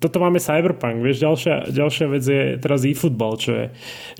toto 0.00 0.16
máme 0.16 0.40
Cyberpunk, 0.40 1.04
vieš, 1.04 1.20
ďalšia, 1.20 1.68
ďalšia 1.68 2.06
vec 2.08 2.24
je 2.24 2.42
teraz 2.56 2.88
eFootball, 2.88 3.36
čo 3.36 3.52
je, 3.52 3.64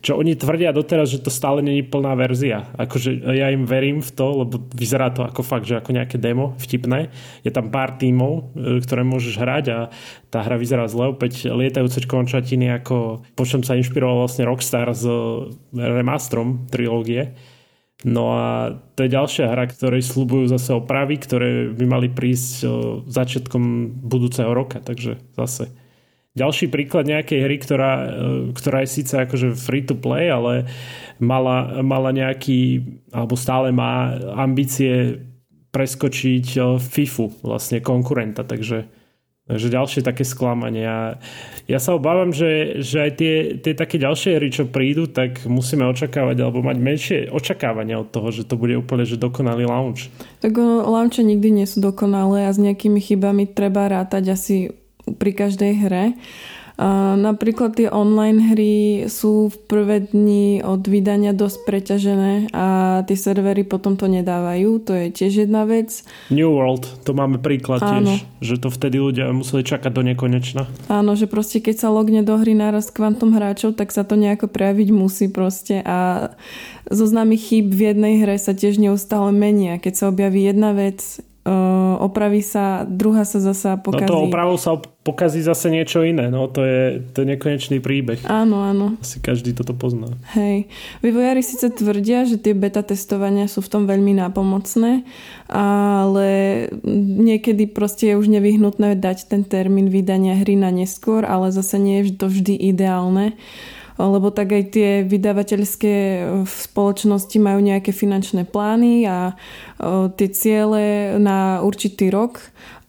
čo 0.04 0.12
oni 0.20 0.36
tvrdia 0.36 0.76
doteraz, 0.76 1.08
že 1.08 1.24
to 1.24 1.32
stále 1.32 1.64
není 1.64 1.80
plná 1.80 2.12
verzia. 2.20 2.68
Akože 2.76 3.16
ja 3.32 3.48
im 3.48 3.64
verím 3.64 4.04
v 4.04 4.10
to, 4.12 4.44
lebo 4.44 4.60
vyzerá 4.76 5.08
to 5.08 5.24
ako 5.24 5.40
fakt, 5.40 5.64
že 5.64 5.80
ako 5.80 5.96
nejaké 5.96 6.20
demo 6.20 6.52
vtipné. 6.60 7.08
Je 7.40 7.48
tam 7.48 7.72
pár 7.72 7.96
tímov, 7.96 8.52
e, 8.52 8.84
ktoré 8.84 9.08
môžeš 9.08 9.34
hrať 9.40 9.64
a 9.72 9.78
tá 10.28 10.44
hra 10.44 10.60
vyzerá 10.60 10.84
zle, 10.84 11.16
opäť 11.16 11.48
lietajúce 11.48 12.04
končatiny, 12.04 12.76
ako 12.76 13.24
po 13.32 13.44
čom 13.48 13.64
sa 13.64 13.72
inšpiroval 13.80 14.28
vlastne 14.28 14.44
Rockstar 14.44 14.92
s 14.92 15.08
remasterom 15.72 16.68
trilógie 16.68 17.32
No 18.00 18.32
a 18.32 18.80
to 18.96 19.04
je 19.04 19.12
ďalšia 19.12 19.52
hra, 19.52 19.68
ktorej 19.68 20.00
slúbujú 20.00 20.48
zase 20.48 20.72
opravy, 20.72 21.20
ktoré 21.20 21.68
by 21.68 21.84
mali 21.84 22.08
prísť 22.08 22.64
začiatkom 23.04 23.92
budúceho 24.00 24.56
roka, 24.56 24.80
takže 24.80 25.20
zase. 25.36 25.68
Ďalší 26.32 26.70
príklad 26.70 27.10
nejakej 27.10 27.40
hry, 27.42 27.56
ktorá, 27.60 27.92
ktorá 28.54 28.86
je 28.86 28.94
síce 29.02 29.18
akože 29.18 29.52
free 29.52 29.84
to 29.84 29.98
play, 29.98 30.30
ale 30.30 30.64
mala, 31.20 31.82
mala 31.82 32.14
nejaký, 32.14 32.86
alebo 33.12 33.34
stále 33.36 33.74
má 33.74 34.16
ambície 34.38 35.20
preskočiť 35.74 36.78
FIFU, 36.80 37.44
vlastne 37.44 37.82
konkurenta, 37.84 38.46
takže 38.46 38.88
Takže 39.50 39.66
ďalšie 39.66 40.00
také 40.06 40.22
sklamanie. 40.22 40.86
Ja, 40.86 41.18
ja 41.66 41.82
sa 41.82 41.98
obávam, 41.98 42.30
že, 42.30 42.78
že 42.78 43.02
aj 43.02 43.12
tie, 43.18 43.34
tie 43.58 43.74
také 43.74 43.98
ďalšie 43.98 44.38
hry, 44.38 44.48
čo 44.54 44.70
prídu, 44.70 45.10
tak 45.10 45.42
musíme 45.42 45.82
očakávať 45.90 46.38
alebo 46.38 46.62
mať 46.62 46.78
menšie 46.78 47.18
očakávania 47.34 47.98
od 47.98 48.14
toho, 48.14 48.30
že 48.30 48.46
to 48.46 48.54
bude 48.54 48.78
úplne 48.78 49.02
že 49.02 49.18
dokonalý 49.18 49.66
launch. 49.66 50.06
Tak 50.38 50.54
launche 50.86 51.26
nikdy 51.26 51.50
nie 51.50 51.66
sú 51.66 51.82
dokonalé 51.82 52.46
a 52.46 52.54
s 52.54 52.62
nejakými 52.62 53.02
chybami 53.02 53.50
treba 53.50 53.90
rátať 53.90 54.38
asi 54.38 54.56
pri 55.18 55.34
každej 55.34 55.72
hre. 55.82 56.04
Napríklad 57.20 57.76
tie 57.76 57.92
online 57.92 58.40
hry 58.40 58.74
sú 59.04 59.52
v 59.52 59.56
prvé 59.68 59.96
dni 60.08 60.64
od 60.64 60.80
vydania 60.88 61.36
dosť 61.36 61.68
preťažené 61.68 62.48
a 62.56 62.66
tie 63.04 63.16
servery 63.20 63.68
potom 63.68 64.00
to 64.00 64.08
nedávajú. 64.08 64.80
To 64.88 64.96
je 64.96 65.06
tiež 65.12 65.44
jedna 65.44 65.68
vec. 65.68 66.00
New 66.32 66.48
World, 66.48 66.88
to 67.04 67.12
máme 67.12 67.36
príklad 67.36 67.84
Áno. 67.84 68.08
tiež, 68.08 68.24
že 68.40 68.56
to 68.56 68.72
vtedy 68.72 68.96
ľudia 68.96 69.28
museli 69.28 69.60
čakať 69.60 69.92
do 69.92 70.00
nekonečna. 70.08 70.64
Áno, 70.88 71.12
že 71.20 71.28
proste 71.28 71.60
keď 71.60 71.84
sa 71.84 71.92
logne 71.92 72.24
do 72.24 72.32
hry 72.40 72.56
naraz 72.56 72.88
kvantum 72.88 73.36
hráčov, 73.36 73.76
tak 73.76 73.92
sa 73.92 74.00
to 74.00 74.16
nejako 74.16 74.48
prejaviť 74.48 74.88
musí 74.88 75.28
proste 75.28 75.84
a 75.84 76.32
zoznamy 76.88 77.36
chýb 77.36 77.76
v 77.76 77.92
jednej 77.92 78.24
hre 78.24 78.40
sa 78.40 78.56
tiež 78.56 78.80
neustále 78.80 79.36
menia. 79.36 79.76
Keď 79.76 79.92
sa 79.92 80.04
objaví 80.08 80.48
jedna 80.48 80.72
vec, 80.72 81.20
opraví 82.00 82.44
sa, 82.44 82.84
druhá 82.84 83.24
sa 83.24 83.40
zasa 83.40 83.80
pokazí. 83.80 84.04
No 84.04 84.12
to 84.12 84.28
opravou 84.28 84.56
sa 84.60 84.76
pokazí 84.76 85.40
zase 85.40 85.72
niečo 85.72 86.04
iné, 86.04 86.28
no 86.28 86.44
to 86.52 86.60
je, 86.60 87.00
to 87.16 87.24
je 87.24 87.26
nekonečný 87.32 87.80
príbeh. 87.80 88.20
Áno, 88.28 88.60
áno. 88.60 89.00
Asi 89.00 89.24
každý 89.24 89.56
toto 89.56 89.72
pozná. 89.72 90.12
Hej. 90.36 90.68
Vývojári 91.00 91.40
síce 91.40 91.72
tvrdia, 91.72 92.28
že 92.28 92.36
tie 92.36 92.52
beta 92.52 92.84
testovania 92.84 93.48
sú 93.48 93.64
v 93.64 93.72
tom 93.72 93.82
veľmi 93.88 94.20
nápomocné, 94.20 95.08
ale 95.48 96.28
niekedy 97.24 97.64
proste 97.72 98.12
je 98.12 98.20
už 98.20 98.28
nevyhnutné 98.28 99.00
dať 99.00 99.32
ten 99.32 99.42
termín 99.48 99.88
vydania 99.88 100.36
hry 100.36 100.60
na 100.60 100.68
neskôr, 100.68 101.24
ale 101.24 101.48
zase 101.48 101.80
nie 101.80 102.04
je 102.04 102.20
to 102.20 102.28
vždy 102.28 102.52
ideálne 102.52 103.32
lebo 104.08 104.32
tak 104.32 104.56
aj 104.56 104.64
tie 104.72 104.90
vydavateľské 105.04 105.94
e, 105.94 106.20
spoločnosti 106.48 107.36
majú 107.36 107.60
nejaké 107.60 107.92
finančné 107.92 108.48
plány 108.48 109.04
a 109.04 109.32
e, 109.32 109.34
tie 110.16 110.28
ciele 110.32 110.82
na 111.20 111.60
určitý 111.60 112.08
rok. 112.08 112.40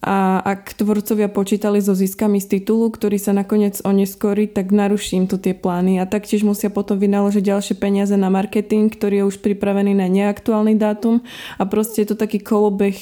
A 0.02 0.42
ak 0.42 0.74
tvorcovia 0.74 1.30
počítali 1.30 1.78
so 1.78 1.94
ziskami 1.94 2.42
z 2.42 2.58
titulu, 2.58 2.90
ktorý 2.90 3.22
sa 3.22 3.30
nakoniec 3.30 3.78
oneskorí, 3.86 4.50
tak 4.50 4.74
naruším 4.74 5.30
tu 5.30 5.38
tie 5.38 5.54
plány. 5.54 6.02
A 6.02 6.10
taktiež 6.10 6.42
musia 6.42 6.74
potom 6.74 6.98
vynaložiť 6.98 7.46
ďalšie 7.46 7.74
peniaze 7.78 8.18
na 8.18 8.26
marketing, 8.26 8.90
ktorý 8.90 9.22
je 9.22 9.28
už 9.30 9.36
pripravený 9.38 9.94
na 9.94 10.10
neaktuálny 10.10 10.74
dátum. 10.74 11.22
A 11.54 11.70
proste 11.70 12.02
je 12.02 12.10
to 12.10 12.16
taký 12.18 12.42
kolobeh 12.42 12.98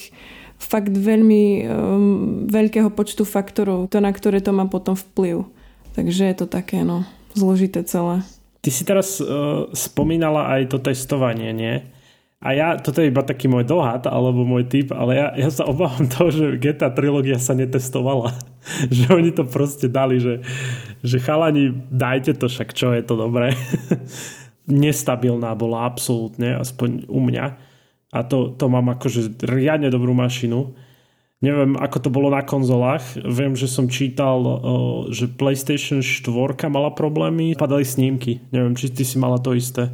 fakt 0.60 0.92
veľmi 0.92 1.44
um, 1.64 2.44
veľkého 2.52 2.92
počtu 2.92 3.24
faktorov, 3.24 3.88
to 3.88 3.96
na 4.04 4.12
ktoré 4.12 4.44
to 4.44 4.52
má 4.52 4.68
potom 4.68 4.92
vplyv. 4.92 5.48
Takže 5.96 6.28
je 6.28 6.36
to 6.36 6.46
také, 6.52 6.84
no 6.84 7.08
zložité 7.34 7.82
celé. 7.86 8.22
Ty 8.60 8.70
si 8.70 8.82
teraz 8.84 9.18
uh, 9.20 9.72
spomínala 9.72 10.52
aj 10.58 10.76
to 10.76 10.78
testovanie, 10.80 11.50
nie? 11.56 11.80
A 12.40 12.56
ja, 12.56 12.68
toto 12.80 13.04
je 13.04 13.12
iba 13.12 13.20
taký 13.20 13.52
môj 13.52 13.68
dohad, 13.68 14.08
alebo 14.08 14.48
môj 14.48 14.64
typ, 14.64 14.96
ale 14.96 15.12
ja, 15.12 15.28
ja 15.36 15.48
sa 15.52 15.68
obávam 15.68 16.08
toho, 16.08 16.32
že 16.32 16.56
GTA 16.56 16.88
trilógia 16.88 17.36
sa 17.36 17.52
netestovala. 17.52 18.32
že 18.96 19.12
oni 19.12 19.36
to 19.36 19.44
proste 19.44 19.92
dali, 19.92 20.16
že, 20.16 20.40
že 21.04 21.20
chalani, 21.20 21.72
dajte 21.92 22.36
to, 22.40 22.48
však 22.48 22.72
čo 22.72 22.96
je 22.96 23.04
to 23.04 23.20
dobré. 23.20 23.52
Nestabilná 24.68 25.52
bola 25.52 25.84
absolútne, 25.84 26.56
aspoň 26.56 27.12
u 27.12 27.20
mňa. 27.20 27.46
A 28.10 28.18
to, 28.24 28.56
to 28.56 28.72
mám 28.72 28.88
akože 28.88 29.44
riadne 29.44 29.92
dobrú 29.92 30.16
mašinu 30.16 30.72
Neviem, 31.40 31.72
ako 31.80 31.96
to 32.04 32.08
bolo 32.12 32.28
na 32.28 32.44
konzolách. 32.44 33.16
Viem, 33.24 33.56
že 33.56 33.64
som 33.64 33.88
čítal, 33.88 34.44
že 35.08 35.24
PlayStation 35.24 36.04
4 36.04 36.68
mala 36.68 36.92
problémy, 36.92 37.56
padali 37.56 37.80
snímky. 37.80 38.44
Neviem, 38.52 38.76
či 38.76 38.92
ty 38.92 39.08
si 39.08 39.16
mala 39.16 39.40
to 39.40 39.56
isté 39.56 39.88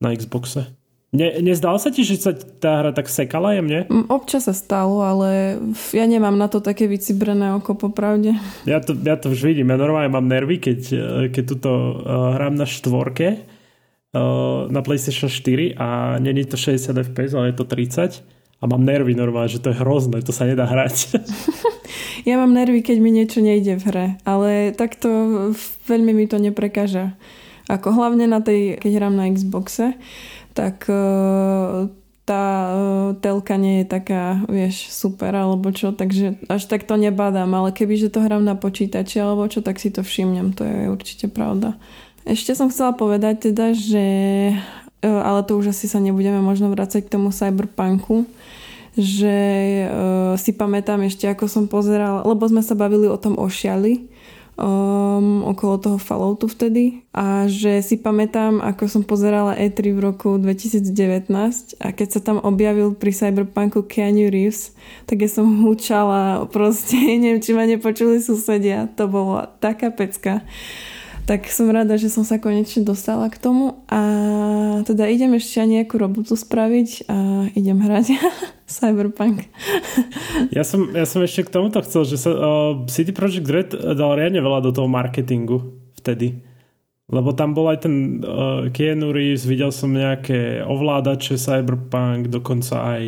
na 0.00 0.16
Xboxe. 0.16 0.78
Ne, 1.08 1.40
nezdal 1.40 1.80
sa 1.80 1.88
ti, 1.88 2.04
že 2.04 2.20
sa 2.20 2.36
tá 2.36 2.84
hra 2.84 2.92
tak 2.92 3.08
sekala 3.08 3.56
jemne? 3.56 3.88
Mm, 3.88 4.12
občas 4.12 4.44
sa 4.44 4.52
stalo, 4.52 5.00
ale 5.00 5.56
ja 5.96 6.04
nemám 6.04 6.36
na 6.36 6.52
to 6.52 6.60
také 6.60 6.84
vycibrené 6.84 7.56
oko, 7.56 7.72
popravde. 7.72 8.36
Ja 8.68 8.80
to, 8.84 8.92
ja 8.92 9.16
to 9.16 9.32
už 9.32 9.40
vidím. 9.40 9.72
Ja 9.72 9.80
normálne 9.80 10.12
mám 10.12 10.28
nervy, 10.28 10.60
keď, 10.60 10.80
e, 10.92 11.04
keď 11.32 11.44
tuto 11.56 11.70
uh, 11.72 12.36
hrám 12.36 12.60
na 12.60 12.68
štvorke 12.68 13.40
uh, 13.40 14.68
na 14.68 14.80
PlayStation 14.84 15.32
4 15.32 15.80
a 15.80 16.20
není 16.20 16.44
to 16.44 16.60
60 16.60 16.92
fps, 16.92 17.32
ale 17.32 17.52
je 17.52 17.56
to 17.56 17.64
30 17.64 18.37
a 18.58 18.64
mám 18.66 18.82
nervy 18.82 19.14
normálne, 19.14 19.46
že 19.46 19.62
to 19.62 19.70
je 19.70 19.78
hrozné, 19.78 20.18
to 20.26 20.34
sa 20.34 20.42
nedá 20.42 20.66
hrať. 20.66 21.14
ja 22.28 22.34
mám 22.34 22.50
nervy, 22.50 22.82
keď 22.82 22.96
mi 22.98 23.14
niečo 23.14 23.38
nejde 23.38 23.78
v 23.78 23.84
hre, 23.86 24.06
ale 24.26 24.74
takto 24.74 25.08
veľmi 25.86 26.10
mi 26.10 26.26
to 26.26 26.42
neprekáža. 26.42 27.14
Ako 27.70 27.94
hlavne 27.94 28.26
na 28.26 28.42
tej, 28.42 28.80
keď 28.82 28.90
hrám 28.98 29.14
na 29.14 29.30
Xboxe, 29.30 29.94
tak 30.58 30.90
uh, 30.90 31.86
tá 32.26 32.44
uh, 32.66 33.08
telka 33.22 33.54
nie 33.54 33.84
je 33.84 33.86
taká, 33.86 34.42
vieš, 34.50 34.90
super 34.90 35.30
alebo 35.30 35.70
čo, 35.70 35.94
takže 35.94 36.42
až 36.50 36.66
tak 36.66 36.82
to 36.82 36.98
nebadám, 36.98 37.54
ale 37.54 37.70
keby, 37.70 37.94
že 37.94 38.10
to 38.10 38.24
hrám 38.24 38.42
na 38.42 38.58
počítači 38.58 39.22
alebo 39.22 39.46
čo, 39.46 39.62
tak 39.62 39.78
si 39.78 39.94
to 39.94 40.02
všimnem, 40.02 40.50
to 40.58 40.66
je 40.66 40.90
určite 40.90 41.30
pravda. 41.30 41.78
Ešte 42.26 42.58
som 42.58 42.74
chcela 42.74 42.90
povedať 42.90 43.54
teda, 43.54 43.70
že 43.72 44.04
ale 45.02 45.46
to 45.46 45.54
už 45.54 45.70
asi 45.70 45.86
sa 45.86 46.02
nebudeme 46.02 46.42
možno 46.42 46.74
vrácať 46.74 47.06
k 47.06 47.12
tomu 47.14 47.30
cyberpunku, 47.30 48.26
že 48.98 49.36
uh, 49.86 50.34
si 50.34 50.50
pamätám 50.50 50.98
ešte, 51.06 51.30
ako 51.30 51.46
som 51.46 51.64
pozerala, 51.70 52.26
lebo 52.26 52.42
sme 52.50 52.66
sa 52.66 52.74
bavili 52.74 53.06
o 53.06 53.14
tom 53.14 53.38
ošiali, 53.38 54.10
um, 54.58 55.46
okolo 55.46 55.78
toho 55.78 55.98
Falloutu 56.02 56.50
vtedy 56.50 57.06
a 57.14 57.46
že 57.46 57.78
si 57.80 57.94
pamätám, 57.94 58.58
ako 58.58 58.90
som 58.90 59.02
pozerala 59.06 59.54
E3 59.54 59.94
v 59.94 60.00
roku 60.02 60.34
2019 60.36 61.30
a 61.78 61.86
keď 61.94 62.08
sa 62.10 62.20
tam 62.20 62.42
objavil 62.42 62.98
pri 62.98 63.14
Cyberpunku 63.14 63.86
Keanu 63.86 64.28
Reeves, 64.28 64.74
tak 65.06 65.22
ja 65.22 65.30
som 65.30 65.46
húčala 65.64 66.50
proste, 66.50 66.98
neviem, 67.22 67.40
či 67.40 67.54
ma 67.54 67.64
nepočuli 67.64 68.18
susedia, 68.18 68.90
to 68.98 69.06
bolo 69.06 69.46
taká 69.62 69.94
pecka 69.94 70.42
tak 71.28 71.44
som 71.52 71.68
rada, 71.68 72.00
že 72.00 72.08
som 72.08 72.24
sa 72.24 72.40
konečne 72.40 72.88
dostala 72.88 73.28
k 73.28 73.36
tomu 73.36 73.84
a 73.92 74.00
teda 74.88 75.12
idem 75.12 75.36
ešte 75.36 75.60
nejakú 75.60 76.00
robotu 76.00 76.32
spraviť 76.40 77.04
a 77.04 77.16
idem 77.52 77.76
hrať 77.76 78.16
Cyberpunk. 78.80 79.44
ja, 80.48 80.64
som, 80.64 80.88
ja 80.96 81.04
som 81.04 81.20
ešte 81.20 81.44
k 81.44 81.52
tomuto 81.52 81.84
chcel, 81.84 82.08
že 82.08 82.16
sa, 82.16 82.32
uh, 82.32 82.72
City 82.88 83.12
Project 83.12 83.44
Red 83.44 83.70
dal 83.76 84.16
riadne 84.16 84.40
veľa 84.40 84.64
do 84.64 84.72
toho 84.72 84.88
marketingu 84.88 85.76
vtedy. 86.00 86.40
Lebo 87.08 87.36
tam 87.36 87.52
bol 87.52 87.72
aj 87.72 87.88
ten 87.88 88.20
uh, 88.20 88.68
Keanu 88.72 89.12
Reeves, 89.12 89.44
videl 89.44 89.68
som 89.68 89.92
nejaké 89.92 90.64
ovládače 90.64 91.36
Cyberpunk, 91.36 92.32
dokonca 92.32 92.96
aj 92.96 93.02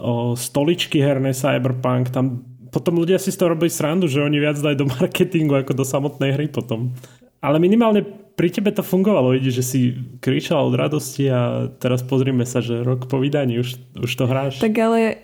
uh, 0.00 0.32
stoličky 0.32 1.00
herné 1.00 1.36
Cyberpunk. 1.36 2.08
Tam 2.08 2.44
potom 2.70 3.02
ľudia 3.02 3.18
si 3.18 3.34
z 3.34 3.36
toho 3.36 3.52
robili 3.52 3.68
srandu, 3.68 4.06
že 4.06 4.22
oni 4.22 4.38
viac 4.38 4.56
dajú 4.56 4.76
do 4.80 4.88
marketingu 4.96 5.60
ako 5.60 5.76
do 5.76 5.84
samotnej 5.84 6.32
hry 6.32 6.48
potom. 6.48 6.96
Ale 7.40 7.56
minimálne 7.56 8.04
pri 8.36 8.48
tebe 8.48 8.72
to 8.72 8.80
fungovalo, 8.80 9.36
vidíš, 9.36 9.54
že 9.60 9.64
si 9.64 9.80
kričal 10.24 10.64
od 10.64 10.76
radosti 10.76 11.28
a 11.28 11.68
teraz 11.76 12.00
pozrime 12.00 12.48
sa, 12.48 12.64
že 12.64 12.80
rok 12.80 13.04
po 13.04 13.20
vydaní 13.20 13.60
už, 13.60 13.76
už 14.00 14.12
to 14.16 14.24
hráš. 14.24 14.64
Tak 14.64 14.72
ale 14.80 15.20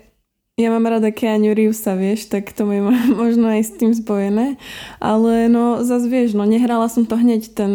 ja 0.57 0.73
mám 0.73 0.89
rada 0.89 1.13
Keanu 1.13 1.53
Reevesa, 1.53 1.93
vieš, 1.93 2.33
tak 2.33 2.49
to 2.49 2.65
je 2.65 2.81
možno 3.21 3.53
aj 3.53 3.61
s 3.61 3.71
tým 3.77 3.93
spojené. 3.93 4.57
Ale 4.97 5.45
no, 5.49 5.85
zase 5.85 6.09
vieš, 6.09 6.33
no 6.33 6.49
nehrala 6.49 6.89
som 6.89 7.05
to 7.05 7.13
hneď, 7.13 7.53
ten, 7.53 7.73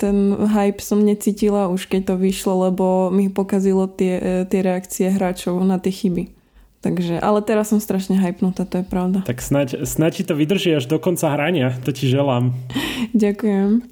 ten 0.00 0.40
hype 0.40 0.80
som 0.80 1.04
necítila 1.04 1.68
už, 1.68 1.92
keď 1.92 2.12
to 2.12 2.14
vyšlo, 2.16 2.72
lebo 2.72 3.12
mi 3.12 3.28
pokazilo 3.28 3.84
tie, 3.84 4.44
tie 4.48 4.60
reakcie 4.64 5.12
hráčov 5.12 5.60
na 5.60 5.76
tie 5.76 5.92
chyby. 5.92 6.41
Takže, 6.82 7.22
ale 7.22 7.38
teraz 7.46 7.70
som 7.70 7.78
strašne 7.78 8.18
hypnutá, 8.18 8.66
to 8.66 8.82
je 8.82 8.86
pravda. 8.86 9.22
Tak 9.22 9.38
snaď, 9.38 9.86
snaď 9.86 10.12
ti 10.18 10.24
to 10.26 10.34
vydrží 10.34 10.74
až 10.74 10.90
do 10.90 10.98
konca 10.98 11.30
hrania, 11.30 11.70
to 11.86 11.94
ti 11.94 12.10
želám. 12.10 12.50
Ďakujem. 13.14 13.86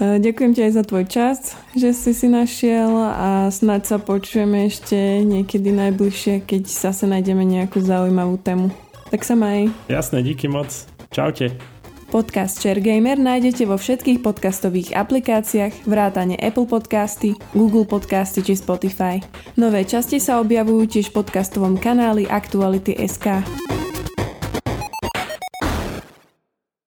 E, 0.00 0.04
ďakujem 0.24 0.50
ti 0.56 0.60
aj 0.64 0.72
za 0.72 0.84
tvoj 0.88 1.04
čas, 1.04 1.52
že 1.76 1.92
si 1.92 2.16
si 2.16 2.32
našiel 2.32 2.88
a 2.96 3.52
snaď 3.52 3.82
sa 3.84 3.96
počujeme 4.00 4.72
ešte 4.72 4.96
niekedy 5.20 5.68
najbližšie, 5.68 6.48
keď 6.48 6.62
zase 6.64 7.04
nájdeme 7.04 7.44
nejakú 7.44 7.84
zaujímavú 7.84 8.40
tému. 8.40 8.72
Tak 9.12 9.20
sa 9.20 9.36
maj. 9.36 9.68
Jasné, 9.92 10.24
díky 10.24 10.48
moc. 10.48 10.70
Čaute. 11.12 11.79
Podcast 12.10 12.58
ShareGamer 12.58 13.22
nájdete 13.22 13.70
vo 13.70 13.78
všetkých 13.78 14.18
podcastových 14.18 14.98
aplikáciách 14.98 15.86
vrátane 15.86 16.34
Apple 16.42 16.66
Podcasty, 16.66 17.38
Google 17.54 17.86
Podcasty 17.86 18.42
či 18.42 18.58
Spotify. 18.58 19.22
Nové 19.54 19.86
časti 19.86 20.18
sa 20.18 20.42
objavujú 20.42 20.90
tiež 20.90 21.14
v 21.14 21.22
podcastovom 21.22 21.78
kanáli 21.78 22.26
Aktuality.sk. 22.26 23.46